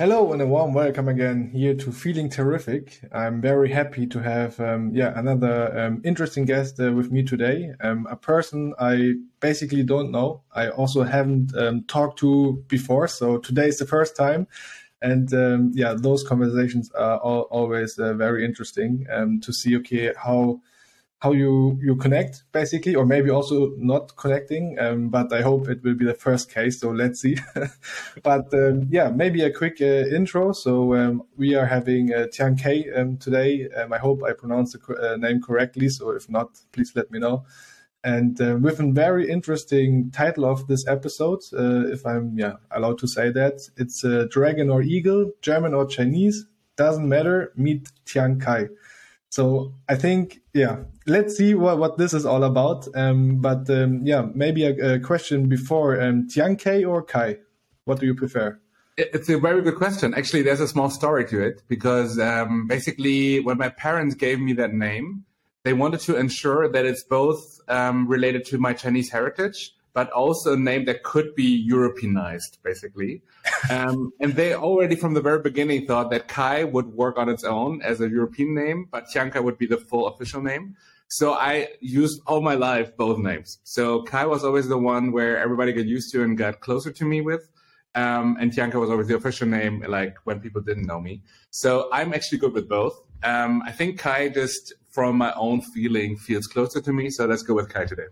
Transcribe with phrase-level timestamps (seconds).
[0.00, 3.02] Hello and a warm welcome again here to Feeling Terrific.
[3.12, 7.74] I'm very happy to have um, yeah another um, interesting guest uh, with me today.
[7.82, 10.40] Um, a person I basically don't know.
[10.54, 14.46] I also haven't um, talked to before, so today is the first time.
[15.02, 19.76] And um, yeah, those conversations are all, always uh, very interesting um, to see.
[19.76, 20.62] Okay, how
[21.20, 25.82] how you you connect basically or maybe also not connecting um, but i hope it
[25.84, 27.36] will be the first case so let's see.
[28.22, 30.52] But um, yeah maybe a quick uh, intro.
[30.52, 33.68] So um, we are having uh, tian K um, today.
[33.76, 37.18] Um, i hope i pronounced the uh, name correctly so if not please let me
[37.18, 37.44] know.
[38.02, 42.98] And uh, with a very interesting title of this episode uh, if i'm yeah allowed
[43.00, 48.40] to say that it's uh, dragon or eagle german or chinese doesn't matter meet tian
[48.40, 48.68] kai
[49.30, 52.88] so I think, yeah, let's see what, what this is all about.
[52.96, 57.38] Um, but um, yeah, maybe a, a, question before um, Tian Kai or Kai?
[57.84, 58.60] What do you prefer?
[58.96, 60.14] It's a very good question.
[60.14, 64.52] Actually, there's a small story to it because um, basically, when my parents gave me
[64.54, 65.24] that name,
[65.62, 70.54] they wanted to ensure that it's both um, related to my Chinese heritage but also
[70.54, 73.22] a name that could be Europeanized, basically.
[73.70, 77.44] Um, and they already from the very beginning thought that Kai would work on its
[77.44, 80.76] own as a European name, but Tian Kai would be the full official name.
[81.08, 83.58] So I used all my life both names.
[83.64, 87.04] So Kai was always the one where everybody got used to and got closer to
[87.04, 87.50] me with.
[87.94, 91.22] Um, and Tian Kai was always the official name, like when people didn't know me.
[91.50, 92.98] So I'm actually good with both.
[93.22, 97.10] Um, I think Kai just from my own feeling feels closer to me.
[97.10, 98.06] So let's go with Kai today.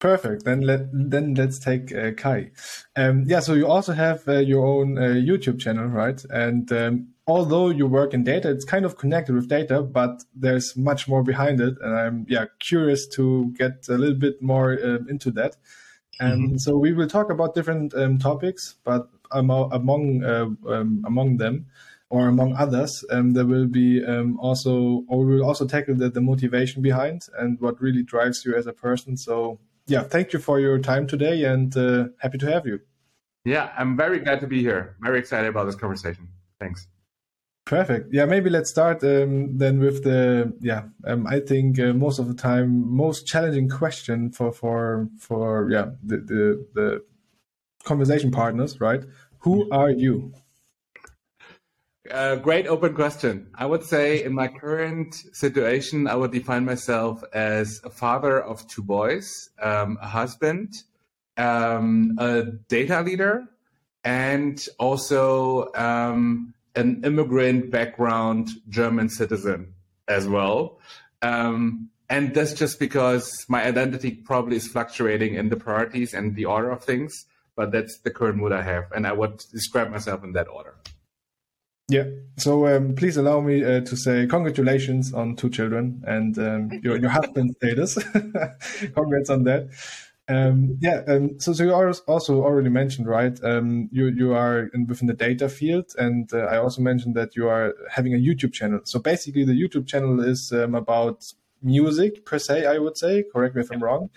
[0.00, 0.46] Perfect.
[0.46, 2.50] Then let then let's take uh, Kai.
[2.96, 3.40] Um, yeah.
[3.40, 6.24] So you also have uh, your own uh, YouTube channel, right?
[6.30, 10.74] And um, although you work in data, it's kind of connected with data, but there's
[10.74, 11.74] much more behind it.
[11.82, 15.56] And I'm yeah curious to get a little bit more um, into that.
[16.18, 16.56] And mm-hmm.
[16.56, 21.66] so we will talk about different um, topics, but among among uh, um, among them
[22.08, 26.10] or among others, um, there will be um, also, or we will also tackle the,
[26.10, 29.16] the motivation behind and what really drives you as a person.
[29.16, 29.60] So
[29.90, 32.80] yeah, thank you for your time today and uh, happy to have you.
[33.44, 34.96] Yeah, I'm very glad to be here.
[35.00, 36.28] Very excited about this conversation.
[36.60, 36.86] Thanks.
[37.66, 38.12] Perfect.
[38.12, 40.84] Yeah, maybe let's start um, then with the yeah.
[41.06, 45.86] Um, I think uh, most of the time, most challenging question for for for yeah
[46.02, 47.04] the the, the
[47.84, 49.02] conversation partners, right?
[49.40, 50.32] Who are you?
[52.10, 53.46] Uh, great open question.
[53.54, 58.66] I would say in my current situation, I would define myself as a father of
[58.66, 60.74] two boys, um, a husband,
[61.36, 63.44] um, a data leader,
[64.02, 69.74] and also um, an immigrant background German citizen
[70.08, 70.80] as well.
[71.22, 76.46] Um, and that's just because my identity probably is fluctuating in the priorities and the
[76.46, 78.90] order of things, but that's the current mood I have.
[78.90, 80.74] And I would describe myself in that order.
[81.90, 82.04] Yeah.
[82.38, 86.96] So um, please allow me uh, to say congratulations on two children and um, your
[86.96, 87.98] your husband status.
[88.94, 89.68] Congrats on that.
[90.28, 91.02] Um, yeah.
[91.08, 93.38] Um, so so you also already mentioned right.
[93.42, 97.34] Um, you you are in, within the data field, and uh, I also mentioned that
[97.34, 98.80] you are having a YouTube channel.
[98.84, 102.66] So basically, the YouTube channel is um, about music per se.
[102.66, 103.24] I would say.
[103.32, 104.10] Correct me if I'm wrong.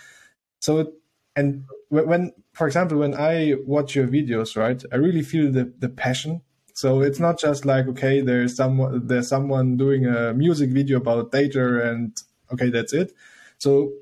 [0.59, 0.93] So
[1.35, 5.89] and when, for example, when I watch your videos, right, I really feel the the
[5.89, 6.41] passion
[6.73, 11.31] so it's not just like okay, there's someone there's someone doing a music video about
[11.31, 12.19] data and
[12.51, 13.13] okay, that's it.
[13.59, 13.93] So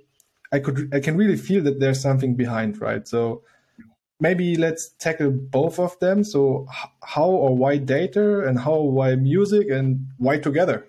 [0.51, 3.05] I could I can really feel that there's something behind, right?
[3.07, 3.43] So
[4.21, 6.23] maybe let's tackle both of them.
[6.23, 6.67] So
[7.03, 10.85] how or why data and how why music and why together?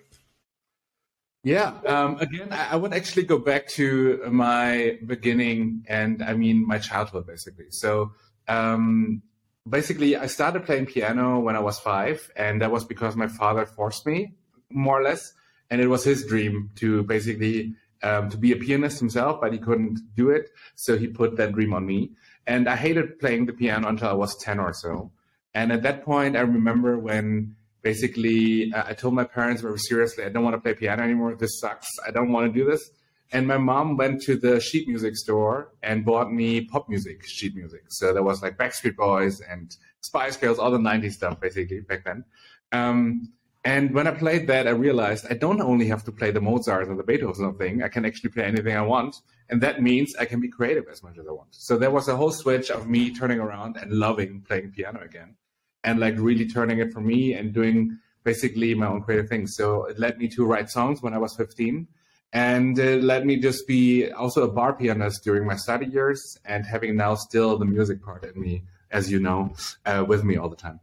[1.43, 6.79] Yeah, um, again, I would actually go back to my beginning and I mean my
[6.79, 7.69] childhood basically.
[7.69, 8.13] So
[8.47, 9.21] um,
[9.67, 13.65] basically I started playing piano when I was five, and that was because my father
[13.65, 14.33] forced me,
[14.69, 15.33] more or less.
[15.69, 19.59] And it was his dream to basically um, to be a pianist himself, but he
[19.59, 22.11] couldn't do it, so he put that dream on me.
[22.45, 25.11] And I hated playing the piano until I was ten or so.
[25.53, 30.25] And at that point, I remember when basically uh, I told my parents very seriously,
[30.25, 31.35] I don't want to play piano anymore.
[31.35, 31.87] This sucks.
[32.05, 32.89] I don't want to do this.
[33.31, 37.55] And my mom went to the sheet music store and bought me pop music, sheet
[37.55, 37.85] music.
[37.87, 42.05] So there was like Backstreet Boys and Spice Girls, all the 90s stuff basically back
[42.05, 42.25] then.
[42.71, 43.33] Um,
[43.65, 46.89] and when I played that, I realized I don't only have to play the Mozart
[46.89, 47.81] or the Beethoven thing.
[47.81, 49.15] I can actually play anything I want.
[49.49, 51.49] And that means I can be creative as much as I want.
[51.51, 55.35] So there was a whole switch of me turning around and loving playing piano again
[55.83, 59.55] and like really turning it for me and doing basically my own creative things.
[59.55, 61.87] So it led me to write songs when I was 15
[62.33, 66.65] and uh, let me just be also a bar pianist during my study years and
[66.65, 69.53] having now still the music part in me as you know
[69.85, 70.79] uh, with me all the time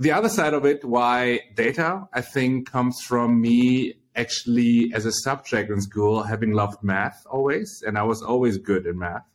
[0.00, 5.12] the other side of it, why data, I think, comes from me actually as a
[5.12, 9.26] subject in school having loved math always, and I was always good in math.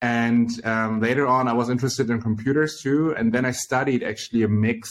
[0.00, 4.44] And um, later on, I was interested in computers too, and then I studied actually
[4.44, 4.88] a mix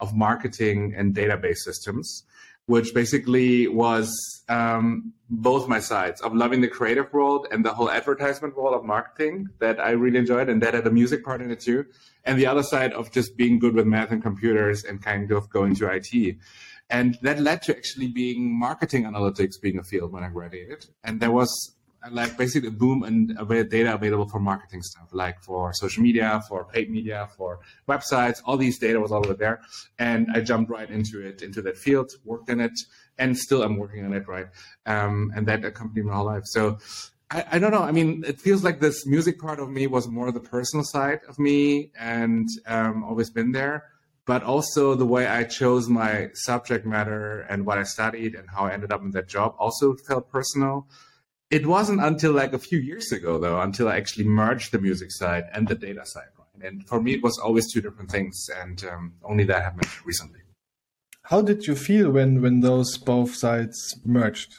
[0.00, 2.24] of marketing and database systems,
[2.66, 4.10] which basically was
[4.48, 8.84] um, both my sides of loving the creative world and the whole advertisement world of
[8.84, 11.84] marketing that I really enjoyed, and that had a music part in it too,
[12.24, 15.50] and the other side of just being good with math and computers and kind of
[15.50, 16.36] going to IT.
[16.90, 20.86] And that led to actually being marketing analytics being a field when I graduated.
[21.02, 21.74] And there was
[22.10, 23.36] like basically a boom and
[23.70, 28.40] data available for marketing stuff, like for social media, for paid media, for websites.
[28.44, 29.60] All these data was all over there,
[29.98, 32.78] and I jumped right into it, into that field, worked in it,
[33.18, 34.46] and still I'm working on it, right?
[34.86, 36.44] Um, and that accompanied my whole life.
[36.44, 36.78] So
[37.30, 37.82] I, I, don't know.
[37.82, 41.20] I mean, it feels like this music part of me was more the personal side
[41.28, 43.84] of me, and um, always been there
[44.26, 48.64] but also the way I chose my subject matter and what I studied and how
[48.64, 50.86] I ended up in that job also felt personal.
[51.54, 55.12] It wasn't until like a few years ago, though, until I actually merged the music
[55.12, 56.32] side and the data side.
[56.36, 56.66] Right?
[56.66, 60.40] And for me, it was always two different things, and um, only that happened recently.
[61.22, 64.52] How did you feel when when those both sides merged?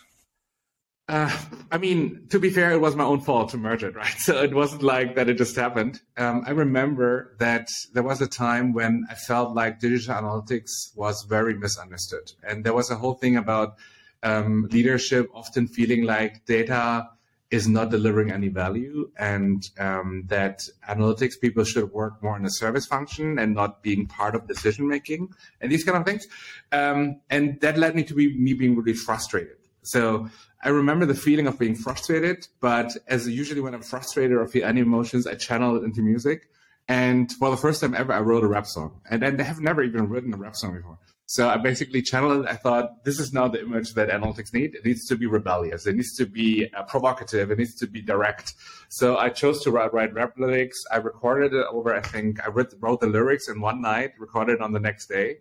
[1.10, 1.38] Uh,
[1.70, 4.16] I mean, to be fair, it was my own fault to merge it, right?
[4.28, 6.00] So it wasn't like that it just happened.
[6.16, 11.26] Um, I remember that there was a time when I felt like digital analytics was
[11.28, 12.32] very misunderstood.
[12.48, 13.76] And there was a whole thing about
[14.24, 17.10] um, leadership often feeling like data
[17.52, 22.50] is not delivering any value and um, that analytics people should work more in a
[22.50, 25.30] service function and not being part of decision making
[25.62, 26.28] and these kind of things.
[26.72, 29.58] Um, and that led me to be me being really frustrated.
[29.84, 30.28] So
[30.64, 34.66] I remember the feeling of being frustrated, but as usually when I'm frustrated or feel
[34.66, 36.50] any emotions, I channel it into music.
[36.88, 39.02] And for the first time ever, I wrote a rap song.
[39.10, 40.98] And I have never even written a rap song before.
[41.28, 42.52] So I basically channeled it.
[42.52, 44.76] I thought, this is now the image that analytics need.
[44.76, 45.88] It needs to be rebellious.
[45.88, 47.50] It needs to be uh, provocative.
[47.50, 48.54] It needs to be direct.
[48.90, 50.78] So I chose to write, write rap lyrics.
[50.92, 52.70] I recorded it over, I think, I wrote,
[53.00, 55.38] the lyrics in one night, recorded on the next day,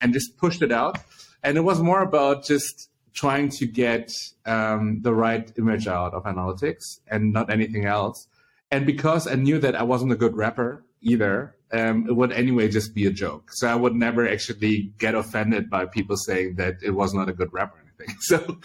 [0.00, 0.98] and just pushed it out.
[1.42, 4.10] And it was more about just trying to get
[4.46, 8.26] um, the right image out of analytics and not anything else.
[8.70, 12.68] And because I knew that I wasn't a good rapper either, um, it would anyway
[12.68, 13.50] just be a joke.
[13.52, 17.32] So I would never actually get offended by people saying that it was not a
[17.32, 18.16] good rapper or anything.
[18.20, 18.58] So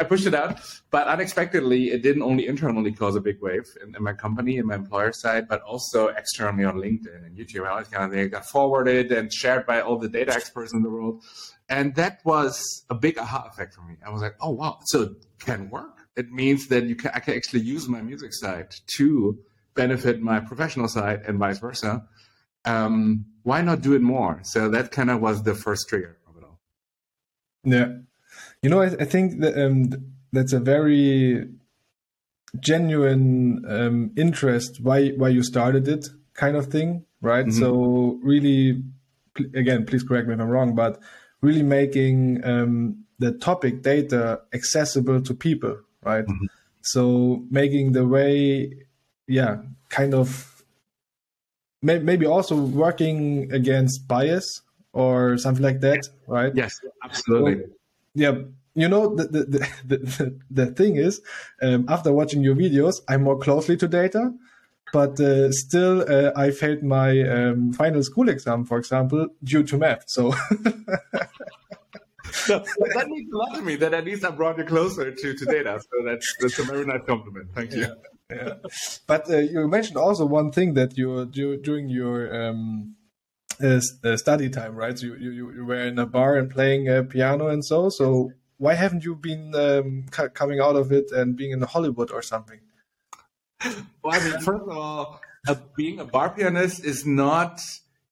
[0.00, 0.60] I pushed it out,
[0.90, 4.66] but unexpectedly, it didn't only internally cause a big wave in, in my company, in
[4.66, 7.68] my employer side, but also externally on LinkedIn and YouTube.
[7.68, 11.22] All kind of got forwarded and shared by all the data experts in the world.
[11.68, 13.96] And that was a big aha effect for me.
[14.04, 15.98] I was like, oh, wow, so it can work.
[16.16, 19.38] It means that you can, I can actually use my music side to
[19.82, 21.92] benefit my professional side and vice versa.
[22.64, 24.40] Um, why not do it more?
[24.42, 26.58] So that kind of was the first trigger of it all.
[27.64, 27.88] Yeah.
[28.62, 29.90] You know, I, I think that um,
[30.32, 31.48] that's a very
[32.60, 37.60] genuine um, interest why why you started it kind of thing right mm-hmm.
[37.60, 38.82] so really
[39.54, 40.98] again please correct me if i'm wrong but
[41.42, 46.24] really making um, the topic data accessible to people, right?
[46.24, 46.46] Mm-hmm.
[46.82, 48.72] So making the way,
[49.28, 49.58] yeah,
[49.90, 50.64] kind of
[51.82, 56.52] may- maybe also working against bias or something like that, right?
[56.54, 57.64] Yes, absolutely.
[57.64, 57.70] So,
[58.14, 58.38] yeah,
[58.74, 61.20] you know the the the, the, the thing is,
[61.62, 64.32] um, after watching your videos, I'm more closely to data,
[64.92, 69.78] but uh, still uh, I failed my um, final school exam, for example, due to
[69.78, 70.04] math.
[70.08, 70.30] So
[72.48, 73.76] no, that means a lot to me.
[73.76, 75.80] That at least I brought you closer to, to data.
[75.80, 77.50] So that's that's a very nice compliment.
[77.54, 77.82] Thank you.
[77.82, 77.94] Yeah.
[78.30, 78.54] Yeah.
[79.06, 82.96] But uh, you mentioned also one thing that you during your um,
[83.62, 84.98] uh, uh, study time, right?
[84.98, 87.88] So you, you you were in a bar and playing a piano and so.
[87.88, 92.22] So why haven't you been um, coming out of it and being in Hollywood or
[92.22, 92.60] something?
[94.02, 95.20] well, I mean, first of all,
[95.76, 97.60] being a bar pianist is not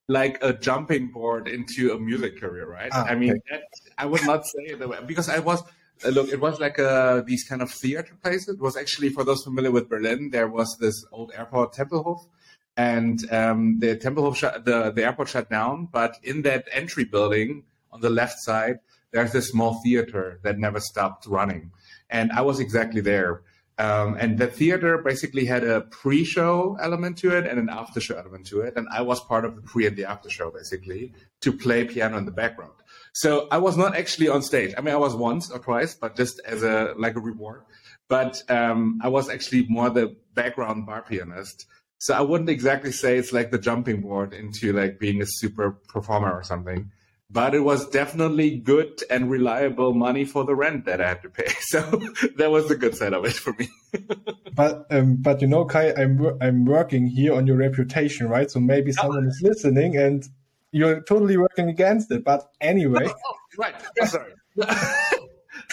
[0.09, 2.91] like a jumping board into a music career, right?
[2.93, 3.41] Ah, I mean, okay.
[3.51, 3.63] that,
[3.99, 5.65] I would not say that way because I was uh,
[6.05, 8.49] look, it was like a, uh, these kind of theater places.
[8.49, 12.21] It was actually for those familiar with Berlin, there was this old airport Tempelhof,
[12.77, 15.89] and um, the Tempelhof the the airport shut down.
[15.91, 18.81] But in that entry building on the left side,
[19.13, 21.73] there's this small theater that never stopped running,
[22.11, 23.43] and I was exactly there.
[23.79, 28.47] Um, and the theater basically had a pre-show element to it and an after-show element
[28.47, 28.73] to it.
[28.75, 31.13] And I was part of the pre and the after-show basically
[31.43, 32.73] to play piano in the background.
[33.17, 34.75] So I was not actually on stage.
[34.77, 37.63] I mean, I was once or twice, but just as a like a reward.
[38.09, 41.65] But um, I was actually more the background bar pianist.
[41.97, 45.79] So I wouldn't exactly say it's like the jumping board into like being a super
[45.89, 46.91] performer or something.
[47.31, 51.31] but it was definitely good and reliable money for the rent that I had to
[51.31, 51.49] pay.
[51.73, 51.81] So
[52.37, 53.69] that was the good side of it for me.
[54.55, 58.51] but um, but you know, Kai, I'm I'm working here on your reputation, right?
[58.51, 60.29] So maybe someone is listening and
[60.77, 62.23] you're totally working against it.
[62.23, 63.75] But anyway, oh, right.
[64.05, 64.33] sorry.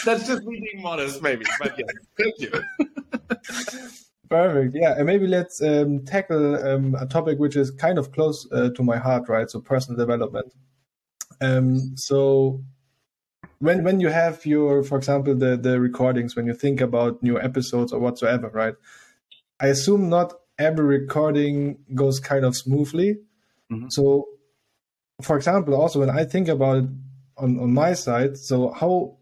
[0.04, 1.44] That's just me being modest, maybe.
[1.58, 1.86] But yeah,
[2.18, 2.50] thank you.
[4.30, 4.74] Perfect.
[4.74, 8.70] Yeah, and maybe let's um, tackle um, a topic which is kind of close uh,
[8.70, 9.48] to my heart, right?
[9.50, 10.52] So personal development.
[11.40, 12.62] Um, so
[13.58, 17.38] when when you have your, for example, the the recordings, when you think about new
[17.38, 18.74] episodes or whatsoever, right?
[19.60, 23.18] I assume not every recording goes kind of smoothly.
[23.70, 23.88] Mm-hmm.
[23.90, 24.28] So,
[25.22, 26.84] for example, also when I think about it
[27.36, 29.16] on on my side, so how,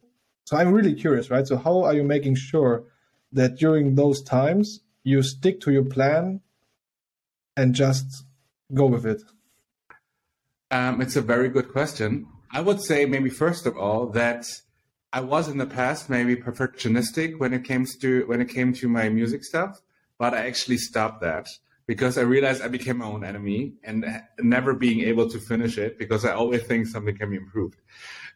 [0.45, 1.47] so I'm really curious, right?
[1.47, 2.85] So how are you making sure
[3.33, 6.41] that during those times you stick to your plan
[7.57, 8.25] and just
[8.73, 9.23] go with it?
[10.71, 12.27] Um, it's a very good question.
[12.51, 14.47] I would say maybe first of all that
[15.13, 18.89] I was in the past maybe perfectionistic when it came to when it came to
[18.89, 19.81] my music stuff,
[20.19, 21.47] but I actually stopped that
[21.93, 24.07] because I realized I became my own enemy and
[24.41, 27.77] never being able to finish it because I always think something can be improved.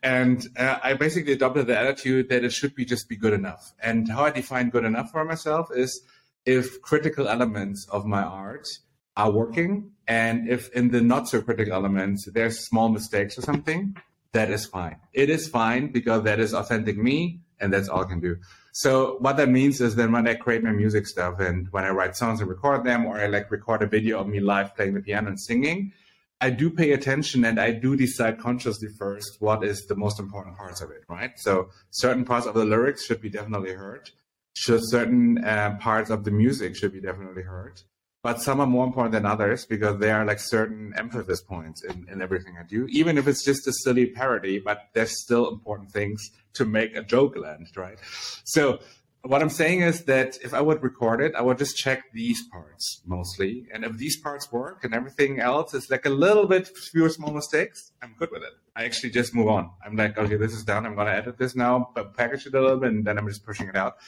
[0.02, 3.72] And uh, I basically adopted the attitude that it should be just be good enough.
[3.82, 6.02] And how I define good enough for myself is
[6.44, 8.68] if critical elements of my art
[9.16, 9.92] are working.
[10.06, 13.96] And if in the not so critical elements, there's small mistakes or something,
[14.32, 14.96] that is fine.
[15.14, 18.36] It is fine because that is authentic me and that's all I can do.
[18.78, 21.88] So what that means is then when I create my music stuff and when I
[21.88, 24.92] write songs and record them, or I like record a video of me live playing
[24.92, 25.94] the piano and singing,
[26.42, 30.58] I do pay attention and I do decide consciously first what is the most important
[30.58, 31.30] parts of it, right?
[31.36, 34.10] So certain parts of the lyrics should be definitely heard.
[34.52, 37.80] Should certain uh, parts of the music should be definitely heard
[38.26, 42.08] but some are more important than others because they are like certain emphasis points in,
[42.10, 42.84] in everything I do.
[42.90, 47.04] Even if it's just a silly parody, but there's still important things to make a
[47.04, 48.00] joke land, right?
[48.42, 48.80] So
[49.22, 52.42] what I'm saying is that if I would record it, I would just check these
[52.48, 53.68] parts mostly.
[53.72, 57.32] And if these parts work and everything else is like a little bit fewer small
[57.32, 58.54] mistakes, I'm good with it.
[58.74, 59.70] I actually just move on.
[59.84, 60.84] I'm like, okay, this is done.
[60.84, 63.28] I'm going to edit this now, but package it a little bit, and then I'm
[63.28, 63.98] just pushing it out.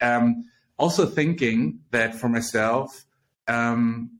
[0.00, 0.46] Um,
[0.78, 3.05] also thinking that for myself,
[3.48, 4.16] um,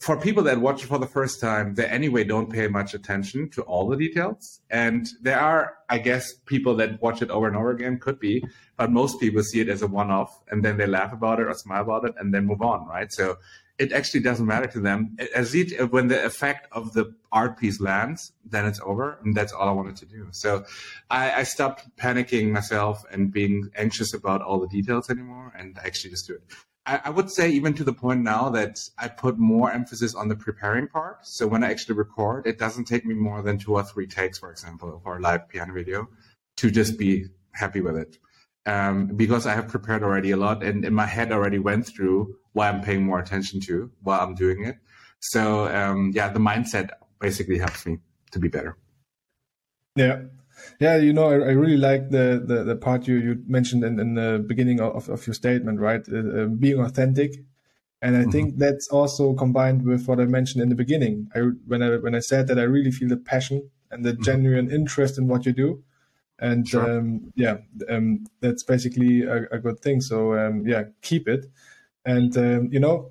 [0.00, 3.50] for people that watch it for the first time, they anyway don't pay much attention
[3.50, 4.60] to all the details.
[4.70, 8.44] And there are, I guess, people that watch it over and over again, could be,
[8.76, 11.48] but most people see it as a one off and then they laugh about it
[11.48, 13.12] or smile about it and then move on, right?
[13.12, 13.38] So
[13.78, 15.16] it actually doesn't matter to them.
[15.34, 19.18] As it, when the effect of the art piece lands, then it's over.
[19.24, 20.28] And that's all I wanted to do.
[20.30, 20.64] So
[21.10, 26.10] I, I stopped panicking myself and being anxious about all the details anymore and actually
[26.10, 26.42] just do it.
[26.88, 30.36] I, would say even to the point now that I put more emphasis on the
[30.36, 31.26] preparing part.
[31.26, 34.38] So when I actually record, it doesn't take me more than two or three takes,
[34.38, 36.08] for example, for a live piano video
[36.56, 38.18] to just be happy with it.
[38.64, 42.36] Um, because I have prepared already a lot and in my head already went through
[42.52, 44.76] what I'm paying more attention to while I'm doing it.
[45.20, 46.90] So um, yeah, the mindset
[47.20, 47.98] basically helps me
[48.30, 48.76] to be better.
[49.96, 50.22] Yeah,
[50.78, 53.98] yeah, you know, I, I really like the, the, the part you, you mentioned in,
[53.98, 56.02] in the beginning of, of your statement, right?
[56.10, 57.32] Uh, uh, being authentic.
[58.00, 58.30] And I mm-hmm.
[58.30, 61.28] think that's also combined with what I mentioned in the beginning.
[61.34, 64.22] I, when I when I said that I really feel the passion and the mm-hmm.
[64.22, 65.82] genuine interest in what you do,
[66.38, 66.98] and sure.
[66.98, 67.56] um, yeah,
[67.88, 70.00] um, that's basically a, a, good thing.
[70.00, 71.46] So um, yeah, keep it.
[72.04, 73.10] And um, you know,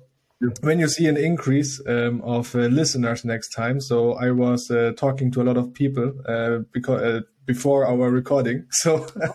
[0.60, 4.92] when you see an increase um, of uh, listeners next time so i was uh,
[4.96, 8.58] talking to a lot of people uh, because uh, before our recording.
[8.82, 8.90] So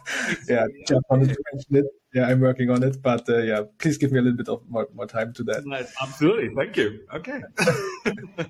[0.47, 1.85] yeah just wanted to mention it.
[2.13, 4.61] Yeah i'm working on it but uh, yeah please give me a little bit of
[4.69, 5.61] more, more time to that.
[6.01, 6.49] Absolutely.
[6.55, 6.87] Thank you.
[7.17, 7.41] Okay.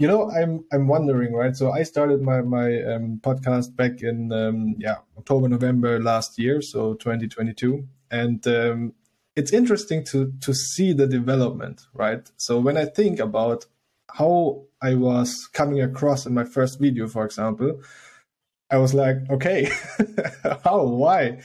[0.00, 1.56] You know i'm i'm wondering right?
[1.56, 6.62] So i started my my um, podcast back in um, yeah october november last year
[6.62, 8.92] so 2022 and um,
[9.38, 12.28] it's interesting to to see the development, right?
[12.36, 13.66] So when I think about
[14.12, 17.80] how I was coming across in my first video, for example,
[18.70, 19.70] I was like, okay,
[20.64, 21.40] how, why?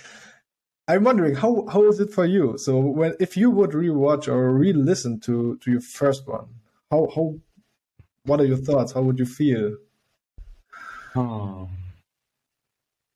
[0.88, 2.58] I'm wondering how how is it for you?
[2.58, 6.48] So when if you would rewatch or re-listen to to your first one,
[6.92, 7.36] how how
[8.26, 8.92] what are your thoughts?
[8.92, 9.78] How would you feel?
[11.16, 11.70] Oh,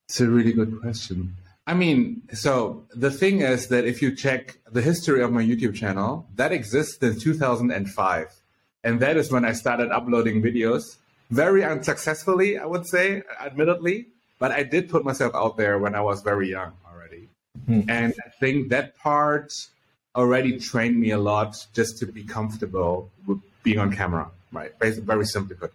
[0.08, 1.36] it's a really good question.
[1.66, 5.74] I mean, so the thing is that if you check the history of my YouTube
[5.74, 8.40] channel, that exists in 2005.
[8.84, 10.96] And that is when I started uploading videos.
[11.30, 14.06] Very unsuccessfully, I would say, admittedly.
[14.38, 17.28] But I did put myself out there when I was very young already.
[17.68, 17.90] Mm-hmm.
[17.90, 19.52] And I think that part
[20.14, 24.72] already trained me a lot just to be comfortable with being on camera, right?
[24.80, 25.72] Very simply put.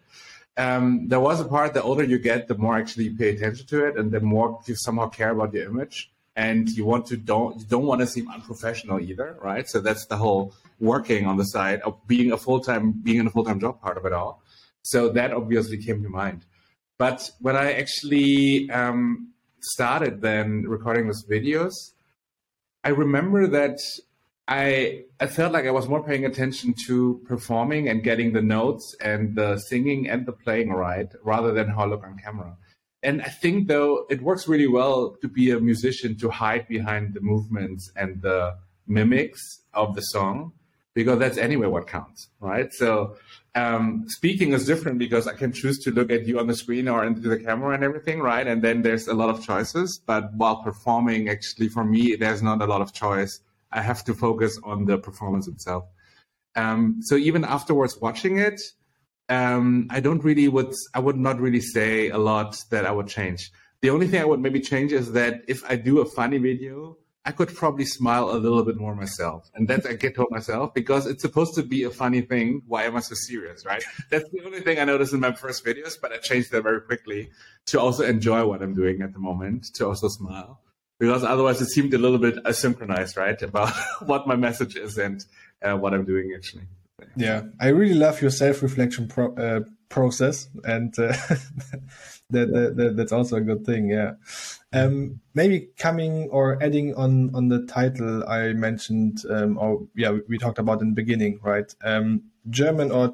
[0.58, 1.74] um, there was a part.
[1.74, 4.60] The older you get, the more actually you pay attention to it, and the more
[4.66, 8.08] you somehow care about your image, and you want to don't you don't want to
[8.08, 9.68] seem unprofessional either, right?
[9.68, 13.28] So that's the whole working on the side of being a full time being in
[13.28, 14.42] a full time job part of it all.
[14.84, 16.46] So that obviously came to mind.
[16.98, 21.74] But when I actually um, started then recording those videos,
[22.84, 23.80] I remember that
[24.48, 28.96] I I felt like I was more paying attention to performing and getting the notes
[29.02, 32.58] and the singing and the playing right rather than how I look on camera.
[33.02, 37.14] And I think though it works really well to be a musician to hide behind
[37.14, 38.56] the movements and the
[38.88, 40.52] mimics of the song
[40.94, 42.72] because that's anyway what counts, right?
[42.74, 43.16] So
[43.56, 46.88] um, speaking is different because I can choose to look at you on the screen
[46.88, 48.46] or into the camera and everything, right?
[48.46, 50.00] And then there's a lot of choices.
[50.00, 53.42] But while performing, actually, for me, there's not a lot of choice.
[53.72, 55.86] I have to focus on the performance itself.
[56.56, 58.62] Um, so even afterwards watching it,
[59.30, 63.08] um, I don't really would I would not really say a lot that I would
[63.08, 63.52] change.
[63.82, 66.98] The only thing I would maybe change is that if I do a funny video,
[67.26, 69.50] I could probably smile a little bit more myself.
[69.56, 72.64] And that's I get told myself because it's supposed to be a funny thing.
[72.68, 73.84] Why am I so serious, right?
[74.10, 76.82] That's the only thing I noticed in my first videos, but I changed that very
[76.82, 77.30] quickly
[77.68, 80.60] to also enjoy what I'm doing at the moment, to also smile.
[81.00, 83.42] Because otherwise it seemed a little bit asynchronized, right?
[83.42, 83.74] About
[84.06, 85.26] what my message is and
[85.62, 86.64] uh, what I'm doing actually.
[87.16, 89.62] Yeah, I really love your self-reflection pro- uh,
[89.94, 91.08] process, and uh,
[92.32, 93.90] that, that, that, that's also a good thing.
[93.90, 94.14] Yeah,
[94.74, 100.22] um, maybe coming or adding on on the title I mentioned, um, or yeah, we,
[100.30, 101.74] we, talked about in the beginning, right?
[101.84, 103.14] Um, German or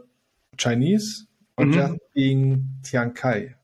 [0.56, 1.74] Chinese, or mm-hmm.
[1.74, 3.56] just being Tian Kai.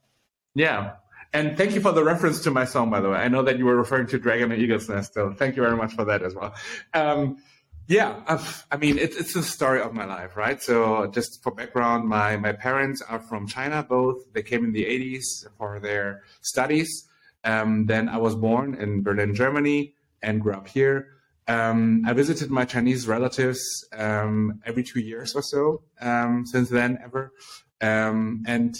[0.54, 0.96] Yeah.
[1.32, 3.18] And thank you for the reference to my song, by the way.
[3.18, 5.76] I know that you were referring to Dragon and Eagle's Nest, so thank you very
[5.76, 6.54] much for that as well.
[6.94, 7.38] Um,
[7.88, 10.60] yeah, I've, i mean, it, it's the story of my life, right?
[10.60, 13.82] So, just for background, my my parents are from China.
[13.88, 17.08] Both they came in the '80s for their studies.
[17.44, 21.08] Um, then I was born in Berlin, Germany, and grew up here.
[21.46, 23.60] Um, I visited my Chinese relatives
[23.92, 27.32] um, every two years or so um, since then, ever.
[27.80, 28.74] Um, and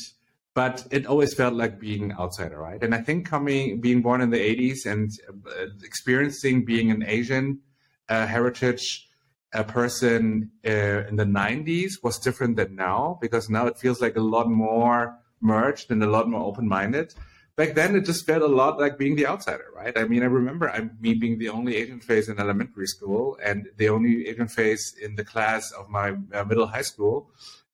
[0.53, 2.83] but it always felt like being an outsider, right?
[2.83, 7.61] And I think coming, being born in the '80s and uh, experiencing being an Asian
[8.09, 9.09] uh, heritage
[9.53, 14.17] a person uh, in the 90s was different than now because now it feels like
[14.17, 17.15] a lot more merged and a lot more open-minded.
[17.57, 19.97] Back then it just felt a lot like being the outsider right?
[19.97, 23.69] I mean i remember I'm, me being the only asian face in elementary school and
[23.77, 27.31] the only asian face in the class of my uh, middle high school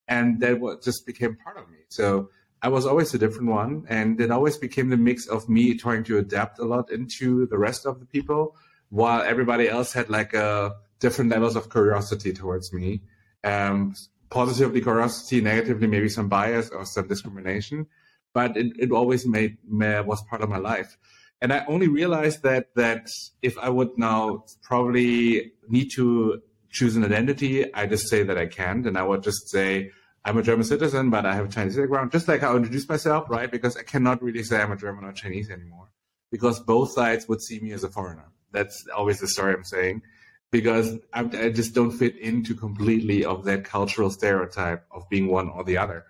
[0.09, 1.79] and that just became part of me.
[1.89, 2.31] So
[2.63, 6.05] i was always a different one and it always became the mix of me trying
[6.05, 8.55] to adapt a lot into the rest of the people
[8.93, 13.01] while everybody else had like a different levels of curiosity towards me.
[13.43, 13.95] Um,
[14.29, 17.87] positively curiosity, negatively maybe some bias or some discrimination,
[18.35, 20.99] but it, it always made was part of my life.
[21.41, 23.09] And I only realized that that
[23.41, 28.47] if I would now probably need to choose an identity, I just say that I
[28.47, 29.91] can't, and I would just say
[30.23, 33.31] I'm a German citizen, but I have a Chinese background, just like I introduced myself,
[33.31, 33.51] right?
[33.51, 35.89] Because I cannot really say I'm a German or Chinese anymore,
[36.31, 38.29] because both sides would see me as a foreigner.
[38.53, 40.03] That's always the story I'm saying,
[40.51, 45.49] because I, I just don't fit into completely of that cultural stereotype of being one
[45.49, 46.05] or the other.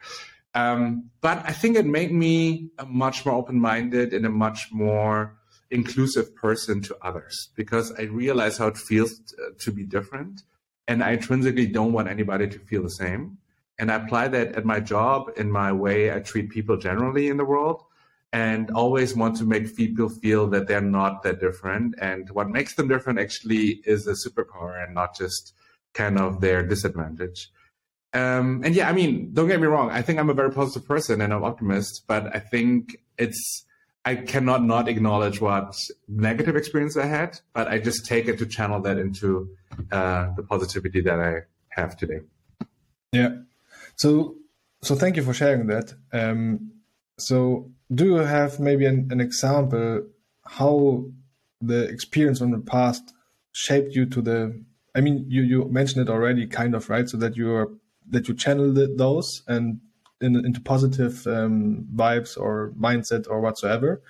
[0.55, 5.39] Um, but I think it made me a much more open-minded and a much more
[5.71, 9.19] inclusive person to others because I realize how it feels
[9.61, 10.43] to be different,
[10.87, 13.39] and I intrinsically don't want anybody to feel the same.
[13.79, 17.39] And I apply that at my job in my way I treat people generally in
[17.39, 17.83] the world
[18.33, 21.95] and always want to make people feel that they're not that different.
[22.01, 25.55] And what makes them different actually is a superpower and not just
[25.93, 27.51] kind of their disadvantage.
[28.15, 29.91] Um, and yeah, I mean, don't get me wrong.
[29.91, 33.67] I think I'm a very positive person and I'm optimist, but I think it's,
[34.05, 35.75] I cannot not acknowledge what
[36.09, 39.51] negative experience I had, but I just take it to channel that into
[39.91, 42.21] uh, the positivity that I have today.
[43.13, 43.37] Yeah.
[43.97, 44.37] So,
[44.83, 45.95] so thank you for sharing that.
[46.13, 46.73] Um,
[47.19, 50.07] so do you have maybe an, an example
[50.47, 51.05] how
[51.61, 53.13] the experience from the past
[53.53, 57.09] shaped you to the i mean you you mentioned it already kind of right?
[57.09, 57.69] So that you are
[58.11, 59.81] that you channel those and
[60.21, 64.03] in, into positive um, vibes or mindset or whatsoever.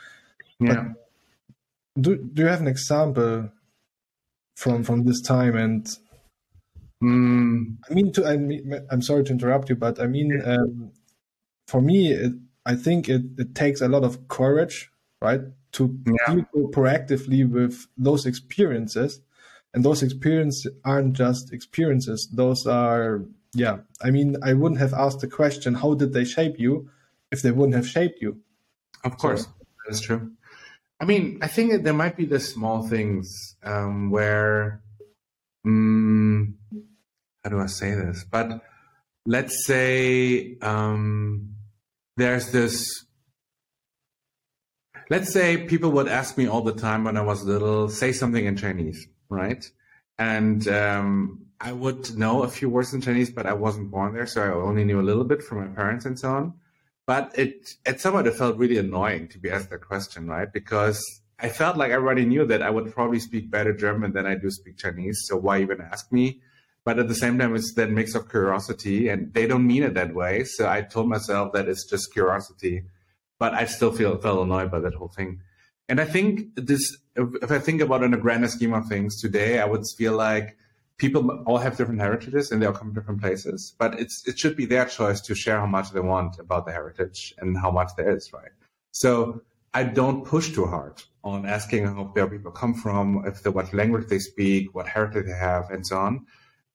[0.61, 0.75] Yeah.
[0.75, 1.03] but
[2.01, 3.51] do do you have an example
[4.57, 5.87] from from this time and
[7.03, 7.77] mm.
[7.91, 10.93] i mean to i mean i'm sorry to interrupt you but i mean um,
[11.67, 12.33] for me it,
[12.65, 15.41] I think it, it takes a lot of courage, right,
[15.73, 16.35] to yeah.
[16.35, 19.21] deal proactively with those experiences.
[19.75, 23.23] And those experiences aren't just experiences; those are
[23.55, 26.91] yeah, I mean, I wouldn't have asked the question, how did they shape you,
[27.31, 28.41] if they wouldn't have shaped you.
[29.05, 29.51] Of course, so,
[29.87, 30.31] that's true.
[31.01, 34.83] I mean, I think there might be the small things um, where,
[35.65, 36.57] um,
[37.43, 38.25] how do I say this?
[38.31, 38.63] But
[39.27, 41.52] let's say um,
[42.17, 43.07] there's this.
[45.11, 48.45] Let's say people would ask me all the time when I was little, say something
[48.45, 49.69] in Chinese, right?
[50.19, 54.27] And um, I would know a few words in Chinese, but I wasn't born there,
[54.27, 56.55] so I only knew a little bit from my parents and so on.
[57.07, 60.53] But it at some point it felt really annoying to be asked that question, right?
[60.53, 61.05] Because
[61.39, 64.51] I felt like everybody knew that I would probably speak better German than I do
[64.51, 65.23] speak Chinese.
[65.25, 66.41] So why even ask me?
[66.85, 69.95] But at the same time, it's that mix of curiosity, and they don't mean it
[69.95, 70.45] that way.
[70.45, 72.85] So I told myself that it's just curiosity,
[73.39, 75.41] but I still feel felt annoyed by that whole thing.
[75.89, 79.61] And I think this, if I think about in a grander scheme of things today,
[79.61, 80.57] I would feel like
[80.97, 84.39] people all have different heritages and they all come from different places, but it's it
[84.39, 87.71] should be their choice to share how much they want about the heritage and how
[87.71, 88.53] much there is, right?
[88.93, 89.43] So
[89.75, 94.09] I don't push too hard on asking how where people come from, if what language
[94.09, 96.27] they speak, what heritage they have, and so on.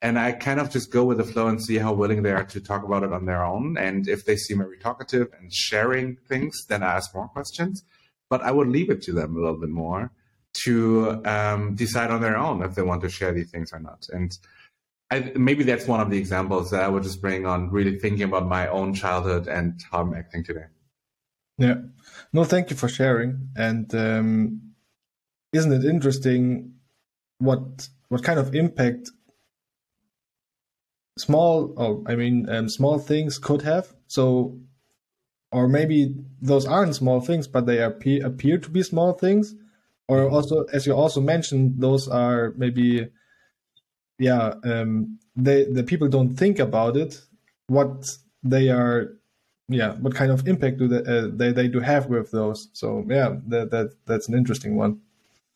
[0.01, 2.43] And I kind of just go with the flow and see how willing they are
[2.43, 3.77] to talk about it on their own.
[3.77, 7.83] And if they seem very talkative and sharing things, then I ask more questions.
[8.29, 10.12] But I would leave it to them a little bit more
[10.65, 14.07] to um, decide on their own if they want to share these things or not.
[14.12, 14.38] And
[15.10, 18.23] I, maybe that's one of the examples that I would just bring on really thinking
[18.23, 20.65] about my own childhood and how I'm acting today.
[21.57, 21.75] Yeah.
[22.33, 23.49] No, thank you for sharing.
[23.55, 24.73] And um,
[25.53, 26.73] isn't it interesting
[27.39, 29.12] what what kind of impact
[31.17, 33.93] small, oh, I mean, um, small things could have?
[34.08, 34.58] So,
[35.51, 39.56] or maybe those aren't small things, but they appear appear to be small things.
[40.08, 43.10] Or also as you also mentioned those are maybe
[44.19, 47.21] yeah um they the people don't think about it
[47.67, 49.13] what they are
[49.67, 52.69] yeah what kind of impact do they uh, they, they do have with those.
[52.71, 55.01] So yeah that, that that's an interesting one.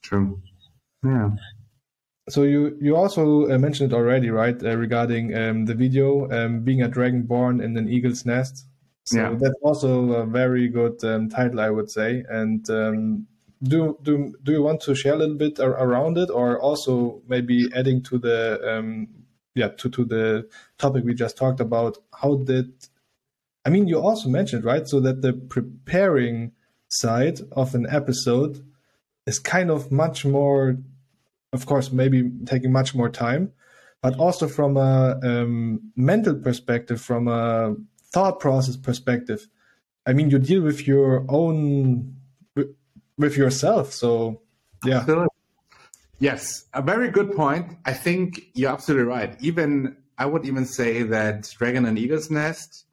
[0.01, 0.41] True.
[1.03, 1.31] Yeah
[2.29, 6.61] so you you also uh, mentioned it already right uh, regarding um, the video um,
[6.61, 8.67] being a dragon born in an eagle's nest
[9.05, 9.35] so yeah.
[9.39, 13.25] that's also a very good um, title i would say and um,
[13.63, 17.69] do do do you want to share a little bit around it, or also maybe
[17.75, 19.07] adding to the um,
[19.53, 21.97] yeah to to the topic we just talked about?
[22.13, 22.73] How did
[23.65, 23.87] I mean?
[23.87, 26.53] You also mentioned right, so that the preparing
[26.89, 28.65] side of an episode
[29.27, 30.77] is kind of much more,
[31.53, 33.51] of course, maybe taking much more time,
[34.01, 37.75] but also from a um, mental perspective, from a
[38.11, 39.47] thought process perspective.
[40.05, 42.15] I mean, you deal with your own
[43.17, 43.93] with yourself.
[43.93, 44.41] So,
[44.83, 44.99] yeah.
[44.99, 45.27] Absolutely.
[46.19, 47.77] Yes, a very good point.
[47.85, 49.35] I think you're absolutely right.
[49.41, 52.85] Even I would even say that Dragon and Eagle's Nest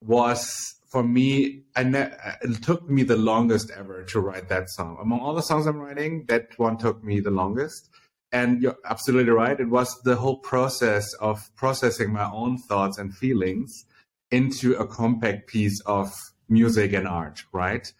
[0.00, 1.62] was for me.
[1.76, 4.98] It took me the longest ever to write that song.
[5.00, 7.90] Among all the songs I'm writing, that one took me the longest.
[8.32, 9.58] And you're absolutely right.
[9.58, 13.84] It was the whole process of processing my own thoughts and feelings
[14.30, 16.12] into a compact piece of
[16.48, 17.90] music and art, right?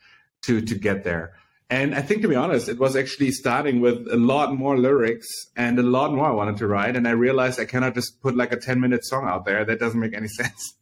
[0.42, 1.34] To to get there.
[1.68, 5.26] And I think, to be honest, it was actually starting with a lot more lyrics
[5.56, 6.94] and a lot more I wanted to write.
[6.94, 9.64] And I realized I cannot just put like a 10 minute song out there.
[9.64, 10.74] That doesn't make any sense.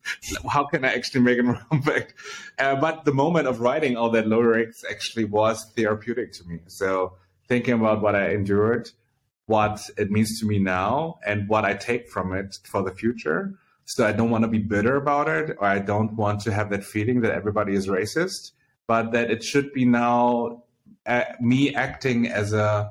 [0.51, 2.15] How can I actually make it compact?
[2.59, 6.59] Uh, but the moment of writing all that lyrics actually was therapeutic to me.
[6.67, 7.15] So
[7.49, 8.91] thinking about what I endured,
[9.47, 13.55] what it means to me now, and what I take from it for the future.
[13.87, 16.71] So I don't want to be bitter about it, or I don't want to have
[16.71, 18.53] that feeling that everybody is racist,
[18.87, 20.63] but that it should be now
[21.41, 22.91] me acting as a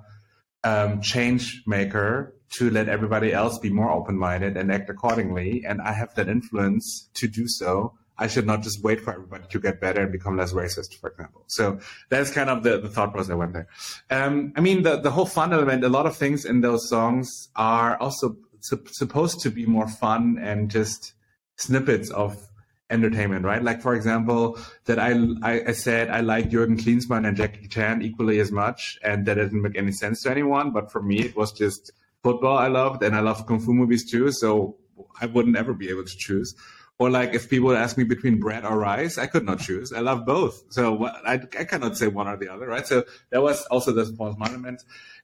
[0.64, 5.64] um, change maker to let everybody else be more open minded and act accordingly.
[5.66, 7.94] And I have that influence to do so.
[8.18, 11.10] I should not just wait for everybody to get better and become less racist, for
[11.10, 11.44] example.
[11.48, 13.68] So that's kind of the, the thought process I went there.
[14.10, 17.50] Um, I mean, the, the whole fun element, a lot of things in those songs
[17.56, 21.14] are also su- supposed to be more fun and just
[21.56, 22.48] snippets of
[22.90, 23.64] entertainment, right?
[23.64, 28.02] Like for example, that I, I, I said I like Jürgen Klinsmann and Jackie Chan
[28.04, 30.72] equally as much, and that didn't make any sense to anyone.
[30.72, 34.10] But for me, it was just football I loved, and I love kung fu movies
[34.10, 34.32] too.
[34.32, 34.78] So
[35.20, 36.56] I wouldn't ever be able to choose.
[37.04, 39.92] Or like if people ask me between bread or rice, I could not choose.
[39.92, 40.64] I love both.
[40.70, 42.88] So I, I cannot say one or the other, right?
[42.88, 44.82] So that was also the false monument.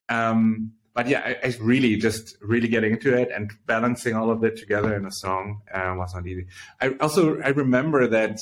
[0.10, 4.44] Um, but yeah, I, I, really just really getting into it and balancing all of
[4.44, 6.48] it together in a song uh, was not easy.
[6.82, 8.38] I also I remember that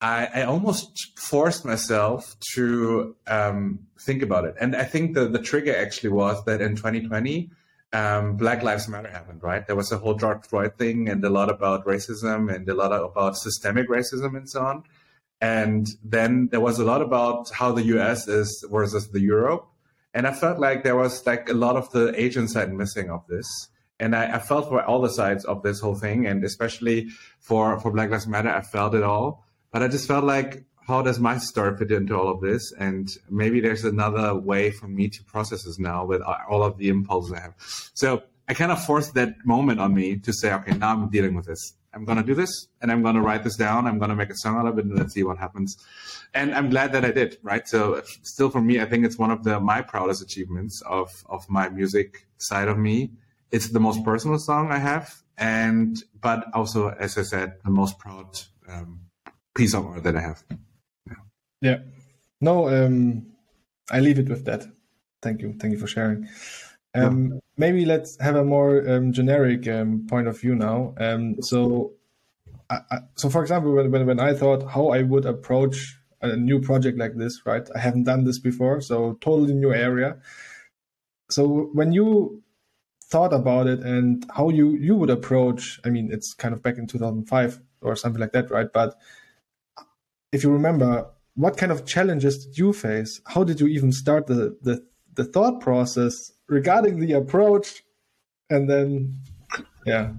[0.00, 5.40] I, I almost forced myself to um, think about it, and I think the the
[5.40, 7.50] trigger actually was that in 2020
[7.92, 9.66] um, Black Lives Matter happened, right?
[9.66, 12.92] There was a whole George Floyd thing and a lot about racism and a lot
[12.92, 14.84] about systemic racism and so on.
[15.40, 19.66] And then there was a lot about how the US is versus the Europe.
[20.12, 23.26] And I felt like there was like a lot of the Asian side missing of
[23.28, 23.46] this.
[24.00, 27.08] And I, I felt for all the sides of this whole thing, and especially
[27.40, 29.44] for, for Black Lives Matter, I felt it all.
[29.72, 32.72] But I just felt like how does my story fit into all of this?
[32.78, 36.88] And maybe there's another way for me to process this now with all of the
[36.88, 37.54] impulses I have.
[37.92, 41.34] So I kind of forced that moment on me to say, okay, now I'm dealing
[41.34, 41.74] with this.
[41.92, 43.86] I'm going to do this and I'm going to write this down.
[43.86, 45.76] I'm going to make a song out of it and let's see what happens.
[46.32, 47.68] And I'm glad that I did, right?
[47.68, 51.48] So still for me, I think it's one of the, my proudest achievements of, of
[51.50, 53.10] my music side of me.
[53.50, 55.14] It's the most personal song I have.
[55.36, 59.00] And, but also, as I said, the most proud um,
[59.54, 60.42] piece of art that I have.
[61.60, 61.78] Yeah.
[62.40, 63.26] No, um,
[63.90, 64.66] I leave it with that.
[65.22, 65.54] Thank you.
[65.58, 66.28] Thank you for sharing.
[66.94, 67.38] Um, yeah.
[67.56, 70.94] Maybe let's have a more um, generic um, point of view now.
[70.98, 71.92] Um, so,
[72.70, 76.36] I, I, so for example, when, when, when I thought how I would approach a
[76.36, 77.68] new project like this, right?
[77.74, 80.18] I haven't done this before, so totally new area.
[81.30, 82.42] So when you
[83.04, 86.78] thought about it and how you you would approach, I mean, it's kind of back
[86.78, 88.68] in 2005 or something like that, right?
[88.72, 88.98] But
[90.32, 91.06] if you remember,
[91.38, 93.20] what kind of challenges did you face?
[93.24, 97.84] How did you even start the, the, the thought process regarding the approach?
[98.50, 99.20] And then,
[99.86, 100.10] yeah.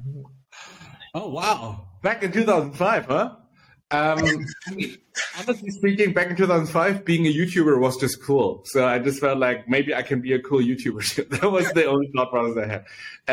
[1.13, 1.87] Oh, wow.
[2.01, 3.35] Back in 2005, huh?
[3.91, 4.19] Um,
[5.37, 8.61] honestly speaking, back in 2005, being a YouTuber was just cool.
[8.67, 11.29] So I just felt like maybe I can be a cool YouTuber.
[11.41, 12.85] that was the only thought process I had.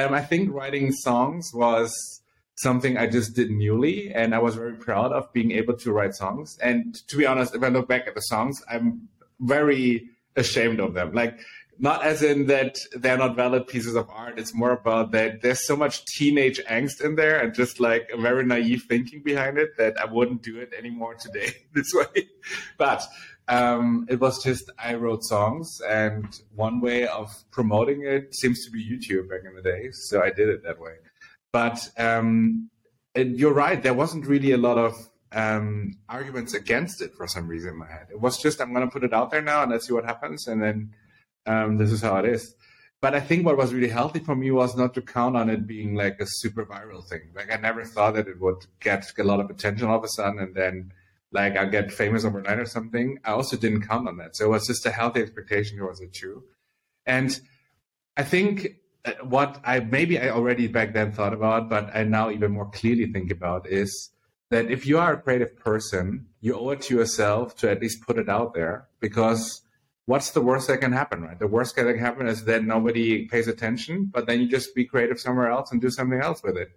[0.06, 2.20] Um, I think writing songs was
[2.56, 6.14] something I just did newly, and I was very proud of being able to write
[6.14, 6.58] songs.
[6.62, 9.08] And to be honest, if I look back at the songs, I'm
[9.40, 11.12] very ashamed of them.
[11.12, 11.38] Like,
[11.78, 14.38] not as in that they're not valid pieces of art.
[14.38, 18.20] It's more about that there's so much teenage angst in there and just like a
[18.20, 22.28] very naive thinking behind it that I wouldn't do it anymore today this way.
[22.78, 23.02] But
[23.48, 28.70] um, it was just I wrote songs, and one way of promoting it seems to
[28.70, 29.90] be YouTube back in the day.
[29.92, 30.94] So I did it that way.
[31.56, 32.68] But um,
[33.14, 33.82] you're right.
[33.82, 34.92] There wasn't really a lot of
[35.32, 38.08] um, arguments against it for some reason in my head.
[38.10, 40.04] It was just I'm going to put it out there now and let's see what
[40.04, 40.92] happens, and then
[41.46, 42.54] um, this is how it is.
[43.00, 45.66] But I think what was really healthy for me was not to count on it
[45.66, 47.30] being like a super viral thing.
[47.34, 50.08] Like I never thought that it would get a lot of attention all of a
[50.08, 50.92] sudden, and then
[51.32, 53.18] like I get famous overnight or something.
[53.24, 56.12] I also didn't count on that, so it was just a healthy expectation towards it
[56.12, 56.44] too.
[57.06, 57.40] And
[58.14, 58.76] I think
[59.22, 63.06] what I maybe I already back then thought about, but I now even more clearly
[63.12, 64.10] think about is
[64.50, 68.02] that if you are a creative person, you owe it to yourself to at least
[68.02, 69.62] put it out there because
[70.06, 71.38] what's the worst that can happen, right?
[71.38, 74.84] The worst that can happen is that nobody pays attention, but then you just be
[74.84, 76.70] creative somewhere else and do something else with it.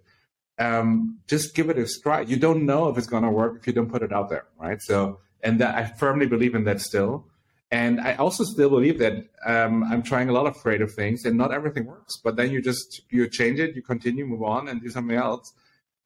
[0.58, 2.22] Um, just give it a try.
[2.22, 4.46] You don't know if it's going to work if you don't put it out there,
[4.58, 4.82] right?
[4.82, 7.29] So, and that, I firmly believe in that still.
[7.72, 9.14] And I also still believe that
[9.46, 12.16] um, I'm trying a lot of creative things, and not everything works.
[12.22, 15.52] But then you just you change it, you continue, move on, and do something else.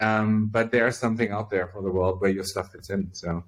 [0.01, 3.11] Um, but there's something out there for the world where your stuff fits in.
[3.13, 3.45] So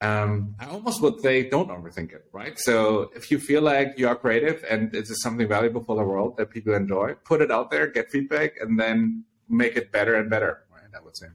[0.00, 2.58] um, I almost would say don't overthink it, right?
[2.58, 6.02] So if you feel like you are creative and it is something valuable for the
[6.02, 10.14] world that people enjoy, put it out there, get feedback, and then make it better
[10.14, 10.64] and better.
[10.72, 10.88] Right?
[10.92, 11.26] I would say.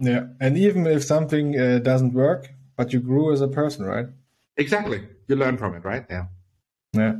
[0.00, 4.06] Yeah, and even if something uh, doesn't work, but you grew as a person, right?
[4.56, 5.06] Exactly.
[5.28, 6.04] You learn from it, right?
[6.08, 6.26] Yeah.
[6.92, 7.14] Yeah.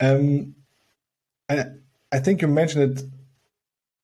[0.00, 0.54] Um,
[1.48, 1.64] I
[2.12, 3.04] I think you mentioned it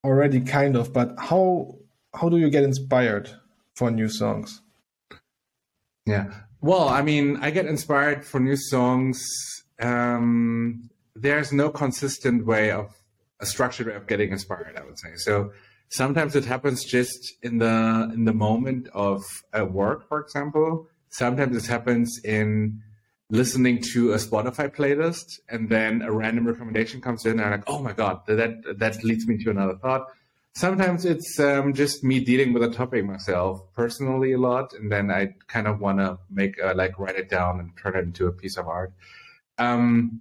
[0.04, 0.92] already, kind of.
[0.92, 1.76] But how
[2.14, 3.30] how do you get inspired
[3.74, 4.60] for new songs?
[6.06, 6.32] Yeah.
[6.60, 9.22] Well, I mean, I get inspired for new songs.
[9.80, 12.94] Um, there's no consistent way of
[13.40, 14.76] a structured way of getting inspired.
[14.76, 15.52] I would say so.
[15.90, 21.54] Sometimes it happens just in the in the moment of a work, for example sometimes
[21.54, 22.82] this happens in
[23.30, 27.64] listening to a Spotify playlist and then a random recommendation comes in and I'm like,
[27.66, 30.08] oh my God, that, that leads me to another thought.
[30.54, 34.74] Sometimes it's um, just me dealing with a topic myself personally a lot.
[34.74, 37.96] And then I kind of want to make, uh, like write it down and turn
[37.96, 38.92] it into a piece of art.
[39.56, 40.20] Um,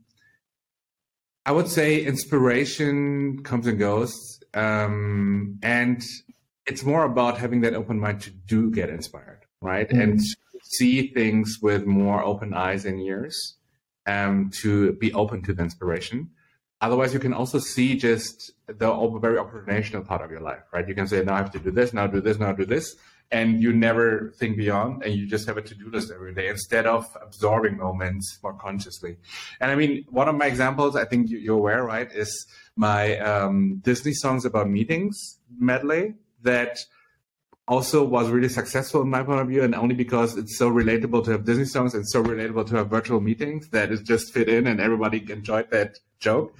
[1.45, 4.41] I would say inspiration comes and goes.
[4.53, 6.01] Um, and
[6.65, 9.89] it's more about having that open mind to do get inspired, right?
[9.89, 10.01] Mm-hmm.
[10.01, 10.21] And
[10.63, 13.55] see things with more open eyes and ears
[14.07, 16.29] um, to be open to the inspiration.
[16.81, 20.87] Otherwise, you can also see just the very operational part of your life, right?
[20.87, 22.95] You can say, now I have to do this, now do this, now do this.
[23.31, 26.85] and you never think beyond and you just have a to-do list every day instead
[26.85, 29.17] of absorbing moments more consciously
[29.59, 32.45] and i mean one of my examples i think you're aware right is
[32.75, 36.77] my um, disney songs about meetings medley that
[37.71, 41.23] also was really successful in my point of view and only because it's so relatable
[41.23, 44.47] to have disney songs and so relatable to have virtual meetings that it just fit
[44.49, 46.53] in and everybody enjoyed that joke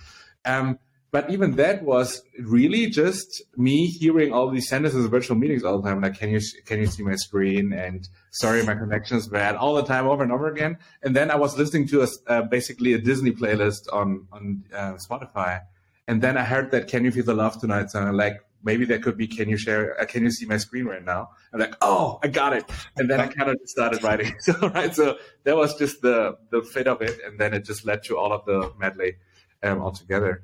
[0.45, 0.79] um,
[1.11, 5.81] but even that was really just me hearing all these sentences of virtual meetings all
[5.81, 5.99] the time.
[5.99, 7.73] Like, can you can you see my screen?
[7.73, 9.55] And sorry, my connection is bad.
[9.55, 10.77] All the time, over and over again.
[11.03, 14.93] And then I was listening to a, uh, basically a Disney playlist on on uh,
[15.05, 15.59] Spotify,
[16.07, 18.13] and then I heard that "Can You Feel the Love Tonight" song.
[18.13, 19.99] Like, maybe that could be "Can you share?
[19.99, 22.65] Uh, can you see my screen right now?" I'm like, "Oh, I got it!"
[22.97, 24.35] And then I kind of just started writing.
[24.41, 27.85] So right, so that was just the the fit of it, and then it just
[27.85, 29.15] led to all of the medley
[29.63, 30.43] um, altogether